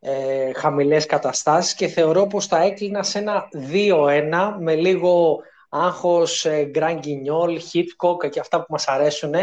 ε, 0.00 0.52
χαμηλές 0.52 1.06
καταστάσεις 1.06 1.74
και 1.74 1.86
θεωρώ 1.86 2.26
πως 2.26 2.46
θα 2.46 2.62
έκλεινα 2.62 3.02
σε 3.02 3.18
ένα 3.18 3.48
2-1 3.72 4.56
με 4.60 4.74
λίγο 4.74 5.40
άγχος, 5.68 6.44
ε, 6.44 6.64
γκρανγκινιόλ, 6.64 7.60
Hitchcock 7.72 8.30
και 8.30 8.40
αυτά 8.40 8.58
που 8.58 8.66
μας 8.68 8.88
αρέσουν. 8.88 9.34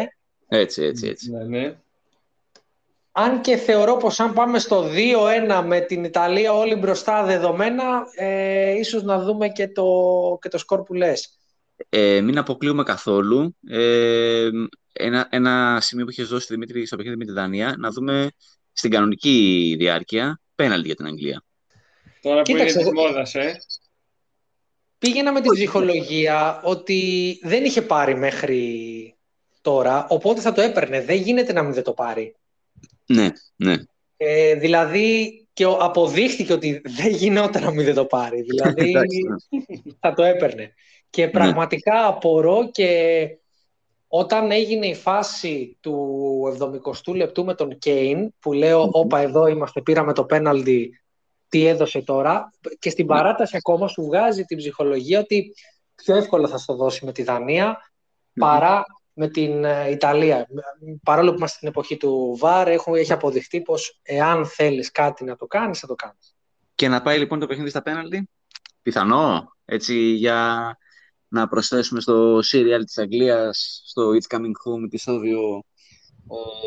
Έτσι, 0.47 0.84
έτσι, 0.84 1.08
έτσι. 1.08 1.32
ναι, 1.32 1.43
ναι. 1.43 1.78
Αν 3.17 3.41
και 3.41 3.56
θεωρώ 3.56 3.97
πως 3.97 4.19
αν 4.19 4.34
πάμε 4.34 4.60
στο 4.60 4.89
2-1 5.60 5.63
με 5.65 5.80
την 5.80 6.04
Ιταλία 6.04 6.54
όλοι 6.54 6.75
μπροστά 6.75 7.23
δεδομένα, 7.23 8.04
ε, 8.15 8.71
ίσως 8.71 9.04
να 9.04 9.19
δούμε 9.19 9.49
και 9.49 9.67
το, 9.67 9.86
και 10.41 10.49
το 10.49 10.58
σκορ 10.58 10.84
που 10.84 10.93
λες. 10.93 11.38
Ε, 11.89 12.21
μην 12.21 12.38
αποκλείουμε 12.38 12.84
καθόλου. 12.84 13.56
Ε, 13.67 14.49
ένα, 14.93 15.28
ένα 15.32 15.78
σημείο 15.82 16.06
που 16.06 16.12
είχες 16.12 16.28
δώσει 16.28 16.47
Δημήτρη 16.49 16.86
στο 16.86 16.95
παιχνίδι 16.95 17.17
με 17.17 17.25
τη 17.25 17.32
Δανία, 17.32 17.75
να 17.78 17.89
δούμε 17.89 18.32
στην 18.73 18.91
κανονική 18.91 19.75
διάρκεια 19.80 20.41
πέναλτι 20.56 20.86
για 20.86 20.95
την 20.95 21.06
Αγγλία. 21.06 21.43
Τώρα 22.21 22.41
που 22.41 22.51
Κοίταξε, 22.51 22.80
είναι 22.80 22.89
τη 22.89 22.97
εγώ- 22.97 23.08
μόδας, 23.08 23.36
ε. 23.36 23.56
Πήγαινα 24.97 25.32
με 25.32 25.41
την 25.41 25.51
ψυχολογία 25.51 26.62
ότι 26.63 27.39
δεν 27.43 27.63
είχε 27.63 27.82
πάρει 27.82 28.15
μέχρι 28.15 29.15
τώρα, 29.62 30.06
οπότε 30.10 30.41
θα 30.41 30.51
το 30.54 30.62
έπαιρνε. 30.62 31.01
Δεν 31.01 31.15
γίνεται 31.15 31.54
να 31.54 31.63
μην 31.63 31.73
δεν 31.73 31.84
το 31.84 31.91
πάρει. 31.93 32.36
Ναι, 33.06 33.30
ναι. 33.56 33.76
Ε, 34.18 34.56
δηλαδή 34.56 35.39
και 35.54 35.65
ο- 35.65 35.78
αποδείχτηκε 35.78 36.54
ότι 36.54 36.82
δεν 36.86 37.12
γινόταν 37.12 37.63
να 37.63 37.72
μην 37.72 37.86
δεν 37.86 37.94
το 37.94 38.06
πάρει. 38.06 38.41
Δηλαδή 38.41 38.82
Εντάξει, 38.89 39.20
ναι. 39.50 39.91
θα 40.00 40.13
το 40.13 40.24
έπαιρνε. 40.24 40.74
Και 41.10 41.28
πραγματικά 41.28 42.06
απορώ 42.08 42.70
και 42.72 43.28
όταν 44.08 44.52
έγινε 44.52 44.88
η 44.88 44.96
φάση 44.96 45.78
του 45.80 46.58
70ου 47.06 47.15
λεπτού 47.15 47.46
με 47.46 47.54
τον 47.54 47.78
Κέιν, 47.78 48.34
που 48.39 48.54
λέω, 48.54 48.89
όπα 48.91 49.20
εδώ 49.20 49.48
είμαστε, 49.48 49.82
πήραμε 49.82 50.13
το 50.13 50.24
πέναλτι, 50.26 51.00
τι 51.50 51.65
έδωσε 51.65 52.02
τώρα, 52.02 52.54
και 52.80 52.89
στην 52.89 53.06
παράταση 53.06 53.58
ακόμα 53.58 53.88
σου 53.88 54.04
βγάζει 54.04 54.44
την 54.44 54.58
ψυχολογία 54.58 55.20
ότι 55.20 55.54
πιο 55.96 56.15
εύκολα 56.15 56.48
θα 56.48 56.58
στο 56.58 56.76
δώσει 56.76 57.06
με 57.06 57.12
τη 57.12 57.24
Δανία 57.24 57.78
παρά 58.39 58.86
με 59.17 59.28
την 59.28 59.63
ε, 59.63 59.89
Ιταλία. 59.89 60.47
Παρόλο 61.04 61.30
που 61.30 61.38
είμαστε 61.38 61.56
στην 61.56 61.67
εποχή 61.67 61.97
του 61.97 62.38
ΒΑΡ, 62.39 62.67
έχω- 62.67 62.95
έχει 62.95 63.13
αποδειχτεί 63.13 63.62
πως 63.62 63.99
εάν 64.04 64.45
θέλεις 64.45 64.91
κάτι 64.91 65.23
να 65.23 65.36
το 65.36 65.45
κάνεις, 65.45 65.80
θα 65.80 65.88
το 65.88 65.95
κάνεις. 65.95 66.36
Και 66.75 66.88
να 66.88 67.01
πάει 67.01 67.17
λοιπόν 67.17 67.39
το 67.39 67.45
παιχνίδι 67.47 67.69
στα 67.69 67.82
πέναλτι. 67.82 68.30
Πιθανό, 68.82 69.56
έτσι, 69.65 69.95
για 69.95 70.78
να 71.28 71.47
προσθέσουμε 71.47 72.01
στο 72.01 72.38
serial 72.38 72.82
της 72.86 72.97
Αγγλίας, 72.97 73.82
στο 73.86 74.10
It's 74.10 74.36
Coming 74.36 74.41
Home 74.41 74.84
επεισόδιο, 74.86 75.63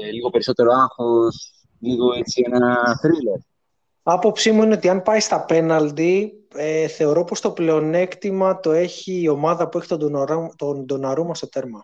ε, 0.03 0.11
λίγο 0.11 0.31
περισσότερο 0.31 0.73
άγχος, 0.73 1.53
λίγο 1.81 2.13
έτσι 2.13 2.43
ένα 2.53 2.77
thriller. 3.03 3.41
Άποψή 4.03 4.51
μου 4.53 4.63
είναι 4.63 4.75
ότι 4.75 4.89
αν 4.89 5.03
πάει 5.03 5.21
στα 5.21 5.45
πέναλτι, 5.45 6.33
ε, 6.55 6.87
θεωρώ 6.89 7.25
πως 7.25 7.41
το 7.41 7.51
πλεονέκτημα 7.51 8.61
το 8.61 8.73
έχει 8.73 9.21
η 9.21 9.29
ομάδα 9.29 9.69
που 9.69 9.79
έχει 9.79 9.89
τον 9.89 9.99
Ντοναρού- 9.99 10.57
τον 10.57 10.85
Ντοναρούμα 10.85 11.35
στο 11.35 11.49
τέρμα. 11.49 11.81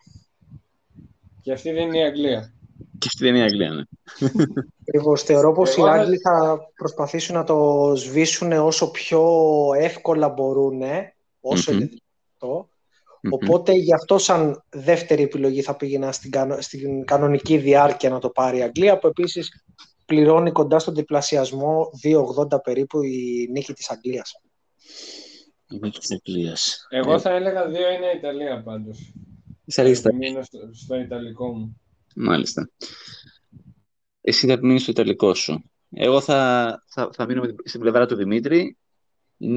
Και 1.45 1.53
αυτή 1.53 1.71
δεν 1.73 1.83
είναι 1.87 1.99
η 1.99 2.03
Αγγλία. 2.03 2.53
Και 2.99 3.07
αυτή 3.07 3.25
δεν 3.25 3.35
είναι 3.35 3.39
η 3.45 3.47
Αγγλία, 3.47 3.71
ναι. 3.71 3.83
Ακριβώς, 4.81 5.23
θεωρώ 5.23 5.53
πως 5.53 5.71
οι 5.77 5.81
Εγώ 5.81 5.89
θα- 5.89 5.95
Άγγλοι 5.95 6.19
θα 6.19 6.59
προσπαθήσουν 6.77 7.35
να 7.35 7.45
το 7.45 7.93
σβήσουν 7.97 8.53
όσο 8.53 8.91
πιο 8.91 9.23
εύκολα 9.79 10.29
μπορούν, 10.29 10.83
όσο 11.41 11.73
Μμμ. 11.73 11.79
είναι 11.81 11.89
δυνατό. 11.89 12.69
Μμμ. 13.23 13.33
Οπότε 13.33 13.73
γι' 13.73 13.95
αυτό 13.95 14.19
σαν 14.19 14.63
δεύτερη 14.71 15.23
επιλογή 15.23 15.63
θα 15.63 15.77
πήγαινα 15.77 16.13
στην, 16.13 16.31
κανο- 16.31 16.61
στην 16.61 17.05
κανονική 17.05 17.57
διάρκεια 17.59 18.11
να 18.11 18.19
το 18.19 18.31
πάρει 18.31 18.59
η 18.59 18.63
Αγγλία, 18.63 18.99
που 18.99 19.07
επίσης 19.07 19.65
πληρώνει 20.07 20.51
κοντά 20.53 20.79
στον 20.79 20.95
διπλασιασμό 20.95 21.91
2,80 22.03 22.63
περίπου 22.63 23.03
η 23.03 23.49
νίκη 23.51 23.73
της 23.73 23.91
Αγγλίας. 23.91 24.33
Η 25.71 25.79
νίκη 25.81 25.99
της 25.99 26.11
Αγγλίας. 26.13 26.87
Εγώ 26.91 27.13
Ε, 27.15 27.19
θα 27.19 27.31
έλεγα 27.31 27.67
2-1 27.69 28.17
Ιταλία 28.17 28.63
πάντως. 28.63 29.13
Είσαι 29.65 29.81
αλήθεια. 29.81 30.01
Θα 30.03 30.15
μείνω 30.15 30.43
στο, 30.43 30.59
στο 30.73 30.95
Ιταλικό 30.95 31.53
μου. 31.55 31.81
Μάλιστα. 32.17 32.71
Εσύ 34.21 34.47
θα 34.47 34.53
επιμείνεις 34.53 34.83
στο 34.83 34.91
Ιταλικό 34.91 35.35
σου. 35.35 35.71
Εγώ 35.91 36.21
θα, 36.21 36.83
θα, 36.89 37.11
θα 37.13 37.27
μείνω 37.27 37.41
με 37.41 37.47
την- 37.47 37.57
στην 37.65 37.81
πλευρά 37.81 38.07
του 38.07 38.15
Δημήτρη. 38.17 38.77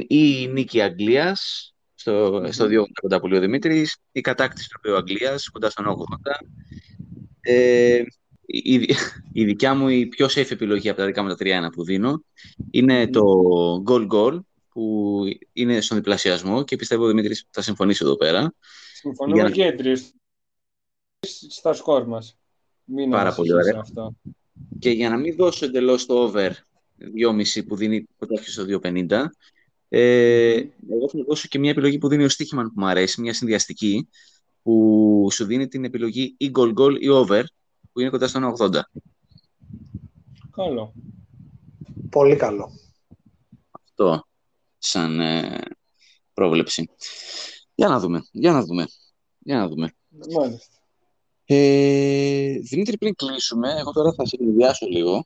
Ή 0.07 0.39
η 0.41 0.47
νίκη 0.53 0.81
Αγγλίας, 0.81 1.71
στο, 1.95 2.43
στο 2.51 2.65
2,80 2.65 2.69
κοντά 3.01 3.19
που 3.19 3.27
λέει 3.27 3.37
ο 3.37 3.41
Δημήτρης, 3.41 3.97
η 4.11 4.21
κατάκτηση 4.21 4.67
του 4.81 4.95
Αγγλίας 4.95 5.49
κοντά 5.49 5.69
στον 5.69 5.85
80. 5.85 5.95
Ε, 7.41 8.01
η, 8.45 8.73
η- 8.73 8.95
η 9.33 9.45
δικιά 9.45 9.75
μου 9.75 9.87
η 9.87 10.05
πιο 10.07 10.25
safe 10.25 10.51
επιλογή 10.51 10.89
από 10.89 10.97
τα 10.99 11.05
δικά 11.05 11.23
μου 11.23 11.27
τα 11.35 11.35
3-1 11.39 11.71
που 11.73 11.83
δίνω 11.83 12.23
είναι 12.71 13.07
το 13.07 13.21
goal 13.87 14.07
goal 14.07 14.39
που 14.69 15.21
είναι 15.53 15.81
στον 15.81 15.97
διπλασιασμό 15.97 16.63
και 16.63 16.75
πιστεύω 16.75 17.03
ο 17.03 17.07
Δημήτρης 17.07 17.45
θα 17.49 17.61
συμφωνήσει 17.61 17.99
εδώ 18.03 18.15
πέρα. 18.15 18.53
Συμφωνούμε 18.97 19.41
Για- 19.41 19.49
και 19.49 19.65
οι 19.65 19.75
τρεις 19.75 20.13
στα 21.49 21.73
σκορ 21.73 22.07
μας. 22.07 22.37
Μην 22.83 23.09
Πάρα 23.09 23.21
ανησυχείς 23.21 23.51
πολύ 23.51 23.63
ωραία. 23.63 23.79
Αυτό. 23.81 24.13
Και 24.79 24.89
για 24.89 25.09
να 25.09 25.17
μην 25.17 25.35
δώσω 25.35 25.65
εντελώς 25.65 26.05
το 26.05 26.13
over 26.13 26.51
2,5 26.97 27.63
που 27.65 27.75
δίνει 27.75 28.05
κοντά 28.17 28.41
στο 28.41 28.65
2,50, 28.65 29.29
ε, 29.89 30.53
εγώ 30.89 31.09
θα 31.09 31.23
δώσω 31.27 31.47
και 31.47 31.59
μια 31.59 31.69
επιλογή 31.71 31.97
που 31.97 32.07
δίνει 32.07 32.23
ο 32.23 32.29
Στίχημαν 32.29 32.67
που 32.67 32.73
μου 32.75 32.85
αρέσει, 32.87 33.21
μια 33.21 33.33
συνδυαστική, 33.33 34.09
που 34.61 35.27
σου 35.31 35.45
δίνει 35.45 35.67
την 35.67 35.83
επιλογή 35.83 36.35
ή 36.37 36.51
goal 36.55 36.73
goal 36.77 36.95
ή 36.99 37.09
over, 37.09 37.43
που 37.91 37.99
είναι 37.99 38.09
κοντά 38.09 38.27
στο 38.27 38.39
1,80. 38.39 38.81
Καλό. 40.51 40.93
Πολύ 42.09 42.35
καλό. 42.35 42.71
Αυτό 43.71 44.27
σαν 44.77 45.19
ε, 45.19 45.61
πρόβλεψη. 46.33 46.89
Για 47.77 47.87
να 47.87 47.99
δούμε, 47.99 48.23
για 48.31 48.51
να 48.51 48.63
δούμε, 48.63 48.85
για 49.39 49.57
να 49.57 49.67
δούμε. 49.67 49.91
Μάλιστα. 50.09 50.75
Ε, 51.45 52.59
Δημήτρη, 52.59 52.97
πριν 52.97 53.15
κλείσουμε, 53.15 53.73
εγώ 53.79 53.91
τώρα 53.91 54.13
θα 54.13 54.25
σε 54.25 54.37
συνδυάσω 54.39 54.85
λίγο 54.85 55.25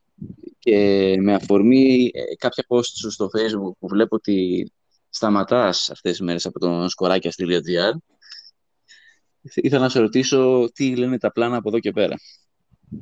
και 0.59 1.15
με 1.19 1.33
αφορμή 1.33 2.11
ε, 2.13 2.35
κάποια 2.35 2.65
posts 2.67 2.83
σου 2.83 3.11
στο 3.11 3.25
facebook 3.25 3.71
που 3.79 3.87
βλέπω 3.87 4.15
ότι 4.15 4.71
σταματάς 5.09 5.89
αυτές 5.89 6.11
τις 6.11 6.21
μέρες 6.21 6.45
από 6.45 6.59
τον 6.59 6.89
σκοράκια.gr 6.89 7.93
ήθελα 9.41 9.81
να 9.81 9.89
σε 9.89 9.99
ρωτήσω 9.99 10.69
τι 10.73 10.95
λένε 10.95 11.17
τα 11.17 11.31
πλάνα 11.31 11.57
από 11.57 11.69
εδώ 11.69 11.79
και 11.79 11.91
πέρα. 11.91 12.15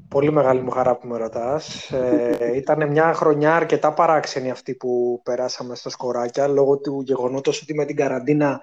Πολύ 0.08 0.32
μεγάλη 0.32 0.62
μου 0.62 0.70
χαρά 0.70 0.98
που 0.98 1.08
με 1.08 1.18
ρωτάς. 1.18 1.92
Ε, 1.92 2.52
ήταν 2.56 2.90
μια 2.90 3.14
χρονιά 3.14 3.56
αρκετά 3.56 3.94
παράξενη 3.94 4.50
αυτή 4.50 4.76
που 4.76 5.22
περάσαμε 5.24 5.76
στο 5.76 5.90
σκοράκια 5.90 6.48
λόγω 6.48 6.78
του 6.78 7.02
γεγονότος 7.06 7.62
ότι 7.62 7.74
με 7.74 7.86
την 7.86 7.96
καραντίνα 7.96 8.62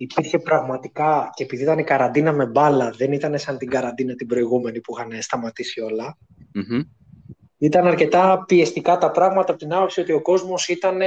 υπήρχε 0.00 0.38
πραγματικά 0.38 1.30
και 1.34 1.42
επειδή 1.42 1.62
ήταν 1.62 1.78
η 1.78 1.84
καραντίνα 1.84 2.32
με 2.32 2.46
μπάλα, 2.46 2.90
δεν 2.90 3.12
ήταν 3.12 3.38
σαν 3.38 3.58
την 3.58 3.70
καραντίνα 3.70 4.14
την 4.14 4.26
προηγούμενη 4.26 4.80
που 4.80 4.94
είχαν 4.96 5.22
σταματήσει 5.22 5.80
Ήταν 7.58 7.86
αρκετά 7.86 8.44
πιεστικά 8.46 8.98
τα 8.98 9.10
πράγματα 9.10 9.50
από 9.50 9.60
την 9.60 9.72
άποψη 9.72 10.00
ότι 10.00 10.12
ο 10.12 10.22
κόσμος 10.22 10.68
ήταν 10.68 11.00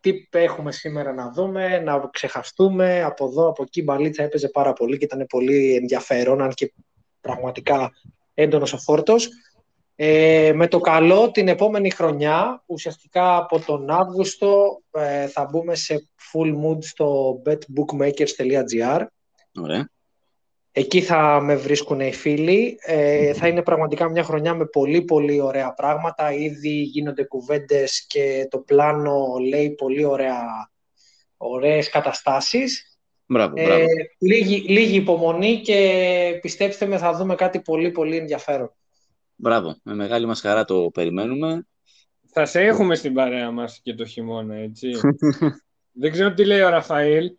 τι 0.00 0.12
έχουμε 0.30 0.72
σήμερα 0.72 1.12
να 1.12 1.30
δούμε, 1.30 1.78
να 1.78 2.08
ξεχαστούμε, 2.12 3.02
από 3.02 3.26
εδώ, 3.26 3.48
από 3.48 3.62
εκεί, 3.62 3.82
μπαλίτσα 3.82 4.22
έπαιζε 4.22 4.48
πάρα 4.48 4.72
πολύ 4.72 4.98
και 4.98 5.04
ήταν 5.04 5.26
πολύ 5.28 5.74
ενδιαφέρον, 5.74 6.42
αν 6.42 6.52
και 6.52 6.72
πραγματικά 7.20 7.90
έντονος 8.34 8.72
ο 8.72 8.78
φόρτος. 8.78 9.28
Ε, 10.00 10.52
με 10.54 10.68
το 10.68 10.80
καλό 10.80 11.30
την 11.30 11.48
επόμενη 11.48 11.90
χρονιά, 11.90 12.62
ουσιαστικά 12.66 13.36
από 13.36 13.60
τον 13.60 13.90
Αύγουστο, 13.90 14.82
ε, 14.90 15.26
θα 15.26 15.48
μπούμε 15.50 15.74
σε 15.74 16.08
full 16.32 16.54
mood 16.54 16.78
στο 16.80 17.38
betbookmakers.gr. 17.46 19.06
Ωραία. 19.60 19.90
Εκεί 20.72 21.00
θα 21.00 21.40
με 21.40 21.56
βρίσκουν 21.56 22.00
οι 22.00 22.12
φίλοι. 22.12 22.78
Ε, 22.80 23.32
θα 23.32 23.48
είναι 23.48 23.62
πραγματικά 23.62 24.10
μια 24.10 24.22
χρονιά 24.22 24.54
με 24.54 24.66
πολύ 24.66 25.02
πολύ 25.02 25.40
ωραία 25.40 25.72
πράγματα. 25.72 26.32
Ήδη 26.32 26.80
γίνονται 26.80 27.24
κουβέντες 27.24 28.06
και 28.06 28.46
το 28.50 28.58
πλάνο 28.58 29.36
λέει 29.48 29.70
πολύ 29.70 30.04
ωραία, 30.04 30.70
ωραίες 31.36 31.90
καταστάσεις. 31.90 32.98
Μπράβο, 33.26 33.54
ε, 33.56 33.64
μπράβο. 33.64 33.84
λίγη, 34.18 34.64
λίγη 34.68 34.96
υπομονή 34.96 35.60
και 35.60 36.38
πιστέψτε 36.40 36.86
με 36.86 36.98
θα 36.98 37.12
δούμε 37.12 37.34
κάτι 37.34 37.60
πολύ 37.60 37.90
πολύ 37.90 38.16
ενδιαφέρον. 38.16 38.72
Μπράβο, 39.40 39.76
με 39.82 39.94
μεγάλη 39.94 40.26
μας 40.26 40.40
χαρά 40.40 40.64
το 40.64 40.90
περιμένουμε. 40.94 41.66
Θα 42.32 42.46
σε 42.46 42.60
έχουμε 42.60 42.94
στην 42.94 43.14
παρέα 43.14 43.50
μας 43.50 43.80
και 43.82 43.94
το 43.94 44.04
χειμώνα, 44.04 44.54
έτσι. 44.54 44.90
Δεν 46.00 46.10
ξέρω 46.10 46.34
τι 46.34 46.44
λέει 46.44 46.60
ο 46.60 46.68
Ραφαήλ. 46.68 47.30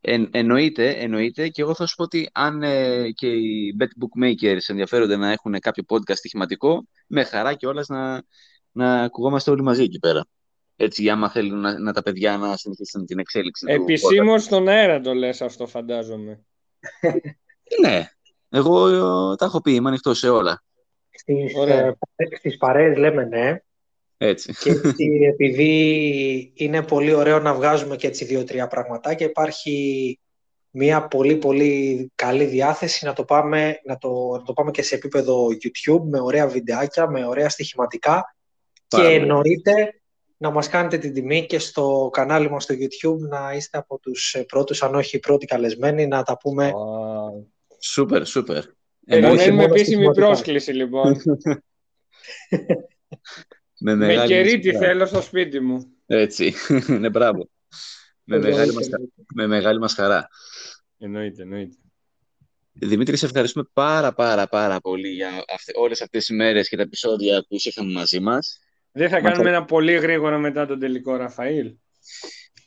En, 0.00 0.28
εννοείται, 0.30 0.90
εννοείται 0.90 1.48
και 1.48 1.62
εγώ 1.62 1.74
θα 1.74 1.86
σου 1.86 1.94
πω 1.94 2.02
ότι 2.02 2.28
αν 2.32 2.62
ε, 2.62 3.10
και 3.10 3.26
οι 3.26 3.76
bet 3.80 3.84
bookmakers 3.84 4.58
ενδιαφέρονται 4.66 5.16
να 5.16 5.32
έχουν 5.32 5.58
κάποιο 5.58 5.84
podcast 5.88 6.16
στοιχηματικό, 6.16 6.86
με 7.06 7.24
χαρά 7.24 7.54
και 7.54 7.66
όλας 7.66 7.88
να, 7.88 8.22
να 8.72 9.02
ακουγόμαστε 9.02 9.50
όλοι 9.50 9.62
μαζί 9.62 9.82
εκεί 9.82 9.98
πέρα. 9.98 10.26
Έτσι, 10.76 11.08
άμα 11.08 11.30
θέλουν 11.30 11.60
να, 11.60 11.78
να 11.78 11.92
τα 11.92 12.02
παιδιά 12.02 12.36
να 12.36 12.56
συνεχίσουν 12.56 13.06
την 13.06 13.18
εξέλιξη 13.18 13.66
Επισήμως 13.68 14.42
στον 14.42 14.68
αέρα 14.68 15.00
το 15.00 15.14
λες 15.14 15.42
αυτό, 15.42 15.66
φαντάζομαι. 15.66 16.44
ναι, 17.82 18.08
εγώ 18.48 18.88
ε, 18.88 19.36
τα 19.36 19.44
έχω 19.44 19.60
πει, 19.60 19.72
είμαι 19.72 19.88
ανοιχτός 19.88 20.18
σε 20.18 20.28
όλα. 20.28 20.62
Στις, 21.16 21.54
ε, 21.54 21.96
στις 22.36 22.56
παρέες 22.56 22.96
λέμε 22.96 23.24
ναι. 23.24 23.58
Έτσι. 24.16 24.54
Και 24.54 24.70
επειδή 25.32 26.52
είναι 26.54 26.82
πολύ 26.82 27.12
ωραίο 27.12 27.38
να 27.38 27.54
βγάζουμε 27.54 27.96
και 27.96 28.06
έτσι 28.06 28.24
δύο-τρία 28.24 28.66
πραγματάκια, 28.66 29.26
υπάρχει 29.26 30.18
μια 30.70 31.06
πολύ 31.06 31.36
πολύ 31.36 32.12
καλή 32.14 32.44
διάθεση 32.44 33.04
να 33.04 33.12
το, 33.12 33.24
πάμε, 33.24 33.80
να 33.84 33.98
το, 33.98 34.36
να 34.38 34.42
το 34.42 34.52
πάμε 34.52 34.70
και 34.70 34.82
σε 34.82 34.94
επίπεδο 34.94 35.46
YouTube 35.46 36.02
με 36.02 36.20
ωραία 36.20 36.46
βιντεάκια, 36.46 37.10
με 37.10 37.26
ωραία 37.26 37.48
στοιχηματικά 37.48 38.36
και 38.86 39.02
εννοείται 39.02 40.00
να 40.36 40.50
μας 40.50 40.68
κάνετε 40.68 40.98
την 40.98 41.14
τιμή 41.14 41.46
και 41.46 41.58
στο 41.58 42.10
κανάλι 42.12 42.50
μας 42.50 42.62
στο 42.62 42.74
YouTube 42.74 43.28
να 43.28 43.52
είστε 43.52 43.78
από 43.78 43.98
τους 43.98 44.36
πρώτους, 44.48 44.82
αν 44.82 44.94
όχι 44.94 45.16
οι 45.16 45.20
πρώτοι 45.20 45.46
καλεσμένοι, 45.46 46.06
να 46.06 46.22
τα 46.22 46.38
πούμε. 46.38 46.72
Σούπερ, 47.78 48.26
σούπερ. 48.26 48.64
Περιμένουμε 49.06 49.64
επίσημη 49.64 50.10
πρόσκληση, 50.10 50.72
λοιπόν. 50.72 51.16
με, 53.78 53.94
με 53.94 54.24
κερίτη 54.26 54.76
θέλω 54.76 55.06
στο 55.06 55.20
σπίτι 55.20 55.60
μου. 55.60 55.86
Έτσι, 56.06 56.54
ναι, 57.00 57.10
μπράβο. 57.10 57.48
με, 58.24 58.38
μεγάλη 58.38 58.72
μας, 58.72 58.88
με 59.34 59.46
μεγάλη 59.46 59.78
μας 59.78 59.94
χαρά. 59.94 60.28
Εννοείται, 60.98 61.42
εννοείται. 61.42 61.76
Δημήτρη, 62.72 63.16
σε 63.16 63.26
ευχαριστούμε 63.26 63.68
πάρα 63.72 64.12
πάρα 64.12 64.46
πάρα 64.46 64.80
πολύ 64.80 65.08
για 65.08 65.28
αυτές, 65.54 65.74
όλες 65.78 66.02
αυτές 66.02 66.24
τις 66.24 66.36
μέρες 66.36 66.68
και 66.68 66.76
τα 66.76 66.82
επεισόδια 66.82 67.40
που 67.48 67.56
είχαμε 67.58 67.92
μαζί 67.92 68.20
μας. 68.20 68.58
Δεν 68.92 69.08
θα 69.08 69.20
κάνουμε 69.20 69.48
ένα 69.48 69.64
πολύ 69.64 69.92
γρήγορο 69.92 70.38
μετά 70.38 70.66
τον 70.66 70.78
τελικό, 70.78 71.16
Ραφαήλ. 71.16 71.74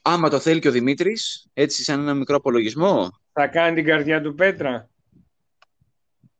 Άμα 0.01 0.29
το 0.29 0.39
θέλει 0.39 0.59
και 0.59 0.67
ο 0.67 0.71
Δημήτρης, 0.71 1.47
έτσι 1.53 1.83
σαν 1.83 1.99
ένα 1.99 2.13
μικρό 2.13 2.35
απολογισμό. 2.35 3.09
Θα 3.31 3.47
κάνει 3.47 3.75
την 3.75 3.85
καρδιά 3.85 4.21
του 4.21 4.33
Πέτρα. 4.33 4.89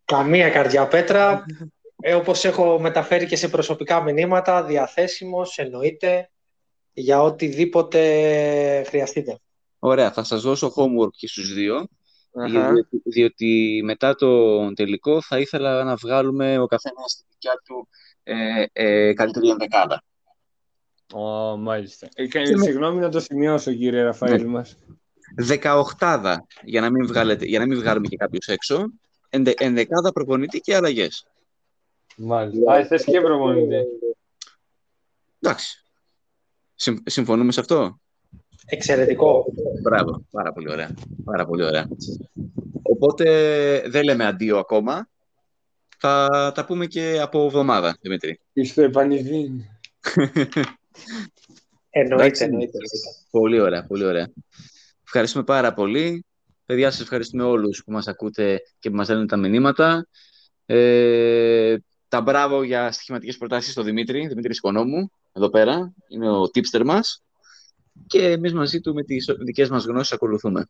Καμία 0.10 0.50
καρδιά 0.50 0.88
Πέτρα. 0.88 1.46
Ε, 2.02 2.14
όπως 2.14 2.46
έχω 2.46 2.80
μεταφέρει 2.80 3.26
και 3.26 3.36
σε 3.36 3.50
προσωπικά 3.50 4.02
μηνύματα, 4.02 4.64
διαθέσιμος, 4.64 5.58
εννοείται, 5.58 6.30
για 6.94 7.22
οτιδήποτε 7.22 8.00
χρειαστείτε. 8.88 9.40
Ωραία, 9.80 10.12
θα 10.12 10.24
σας 10.24 10.42
δώσω 10.42 10.74
homework 10.76 11.12
και 11.12 11.28
στους 11.28 11.54
δύο, 11.54 11.88
διότι, 12.32 13.02
διότι, 13.04 13.82
μετά 13.84 14.16
το 14.16 14.74
τελικό 14.74 15.22
θα 15.22 15.40
ήθελα 15.40 15.84
να 15.84 15.96
βγάλουμε 15.96 16.60
ο 16.60 16.66
καθένας 16.66 17.16
τη 17.18 17.24
δικιά 17.30 17.62
του 17.66 17.88
ε, 18.24 18.66
ε, 18.74 19.14
καλύτερη 19.14 19.50
ενδεκάδα. 19.50 20.04
Oh, 21.14 21.58
μάλιστα. 21.58 22.08
Ε, 22.16 22.28
συγγνώμη 22.64 23.00
να 23.00 23.10
το 23.10 23.20
σημειώσω, 23.20 23.74
κύριε 23.74 24.02
Ραφαήλ 24.02 24.42
ναι. 24.42 24.48
μας. 24.48 24.78
Δεκαοχτάδα, 25.36 26.48
για 26.64 26.82
να 26.82 26.90
μην, 26.90 27.08
βγάλετε, 27.08 27.46
για 27.46 27.60
να 27.60 27.66
μην 27.66 27.80
βγάλουμε 27.80 28.08
και 28.08 28.18
κάποιους 28.18 28.48
έξω. 28.48 28.90
Ενδε, 29.30 29.54
ενδεκάδα 29.58 30.12
προπονητή 30.12 30.60
και 30.60 30.76
αλλαγές. 30.76 31.28
Μάλιστα. 32.16 32.74
Α, 32.74 32.86
θες 32.86 33.04
και 33.04 33.22
προπονητή. 33.22 33.84
Εντάξει. 35.40 35.84
συμφωνούμε 37.06 37.52
σε 37.52 37.60
αυτό; 37.60 38.00
Εξαιρετικό. 38.72 39.46
Μπράβο. 39.82 40.26
Πάρα 40.32 40.54
πολύ 40.54 40.72
ωραία. 40.72 40.96
Πάρα 41.24 41.46
πολύ 41.46 41.64
ωραία. 41.64 41.88
Οπότε 42.82 43.26
δεν 43.88 44.04
λέμε 44.04 44.26
αντίο 44.26 44.58
ακόμα. 44.58 45.10
Θα 45.98 46.52
τα 46.56 46.66
πούμε 46.66 46.86
και 46.86 47.20
από 47.22 47.46
εβδομάδα, 47.46 47.98
Δημήτρη. 48.02 48.40
Είστε 48.54 48.84
επανειδή. 48.84 49.70
εννοείται, 51.90 52.44
εννοείται. 52.44 52.78
Πολύ 53.30 53.60
ωραία, 53.60 53.86
πολύ 53.86 54.06
ωραία. 54.06 54.30
Ευχαριστούμε 55.04 55.44
πάρα 55.44 55.74
πολύ. 55.74 56.26
Παιδιά, 56.70 56.92
σας 56.92 57.02
ευχαριστούμε 57.02 57.44
όλους 57.44 57.84
που 57.84 57.92
μας 57.92 58.08
ακούτε 58.08 58.62
και 58.80 58.90
που 58.90 58.96
μας 58.96 59.10
λένε 59.10 59.26
τα 59.26 59.38
μηνύματα. 59.38 60.08
Ε, 60.66 61.76
τα 62.08 62.22
μπράβο 62.22 62.64
για 62.64 62.92
στοιχηματικές 62.92 63.38
προτάσεις 63.38 63.72
στο 63.72 63.84
Δημήτρη, 63.84 64.28
Δημήτρη 64.28 64.52
Οικονόμου, 64.52 65.12
εδώ 65.34 65.50
πέρα. 65.50 65.94
Είναι 66.08 66.30
ο 66.30 66.42
tipster 66.42 66.84
μας. 66.86 67.24
Και 68.08 68.32
εμείς 68.32 68.54
μαζί 68.54 68.80
του 68.80 68.94
με 68.94 69.04
τις 69.04 69.26
δικές 69.40 69.70
μας 69.70 69.86
γνώσεις 69.86 70.12
ακολουθούμε. 70.12 70.70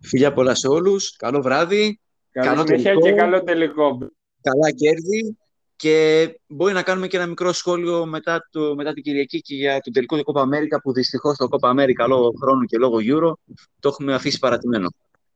Φιλιά 0.00 0.32
πολλά 0.32 0.54
σε 0.54 0.68
όλους. 0.68 1.16
Καλό 1.16 1.42
βράδυ. 1.42 2.00
καλό 2.30 2.64
τελικό. 2.64 3.00
και 3.00 3.12
καλό 3.12 3.42
τελικό. 3.42 3.98
Καλά 4.40 4.70
κέρδη. 4.70 5.38
Και 5.78 6.28
μπορεί 6.46 6.72
να 6.72 6.82
κάνουμε 6.82 7.06
και 7.06 7.16
ένα 7.16 7.26
μικρό 7.26 7.52
σχόλιο 7.52 8.06
μετά, 8.06 8.48
το, 8.50 8.74
μετά 8.74 8.92
την 8.92 9.02
Κυριακή 9.02 9.40
και 9.40 9.54
για 9.54 9.80
τον 9.80 9.92
τελικό 9.92 10.16
του 10.16 10.24
Κόπα 10.24 10.40
Αμέρικα 10.40 10.80
που 10.80 10.92
δυστυχώς 10.92 11.36
το 11.36 11.48
Κόπα 11.48 11.68
Αμέρικα 11.68 12.06
λόγω 12.06 12.32
χρόνου 12.40 12.64
και 12.64 12.78
λόγω 12.78 12.96
Euro 13.00 13.32
το 13.80 13.88
έχουμε 13.88 14.14
αφήσει 14.14 14.38
παρατημένο. 14.38 14.88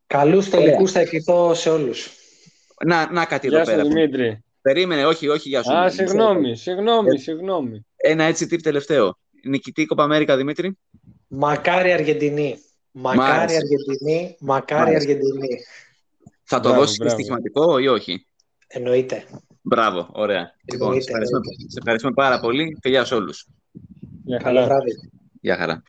Καλούς 0.06 0.48
τελικούς 0.48 0.92
θα 0.92 1.00
ευχηθώ 1.00 1.54
σε 1.54 1.70
όλους. 1.70 2.10
Να, 2.84 3.12
να 3.12 3.24
κάτι 3.24 3.46
εδώ 3.46 3.62
πέρα. 3.62 3.82
Δημήτρη. 3.82 4.44
Περίμενε, 4.62 5.06
όχι, 5.06 5.28
όχι 5.28 5.48
για 5.48 5.62
σου. 5.62 5.72
Α, 5.72 5.90
συγγνώμη, 5.90 6.56
συγγνώμη, 6.56 7.18
συγγνώμη. 7.18 7.86
Ένα 7.96 8.24
έτσι 8.24 8.46
τύπ 8.46 8.62
τελευταίο. 8.62 9.18
Νικητή 9.44 9.86
Κόπα 9.86 10.02
Αμέρικα, 10.04 10.36
Δημήτρη. 10.36 10.78
Μακάρι 11.28 11.92
Αργεντινή. 11.92 12.58
Μακάρι 12.90 13.54
Αργεντινή, 13.54 14.36
μακάρι 14.40 14.94
Αργεντινή. 14.94 15.58
Θα 16.42 16.60
το 16.60 16.74
δώσεις 16.74 16.98
και 16.98 17.08
στοιχηματικό 17.08 17.78
ή 17.78 17.88
όχι; 17.88 18.26
Εννοείται. 18.66 19.24
Μπράβο, 19.62 20.08
ωραία. 20.12 20.54
Λοιπόν, 20.72 21.02
σε 21.02 21.10
ευχαριστούμε, 21.78 22.12
πάρα 22.14 22.40
πολύ 22.40 22.78
και 22.80 22.88
γεια 22.88 23.04
σε 23.04 23.14
όλους. 23.14 23.46
Γεια 24.24 24.40
χαρά. 24.42 24.68
Γεια 25.40 25.56
χαρά. 25.56 25.82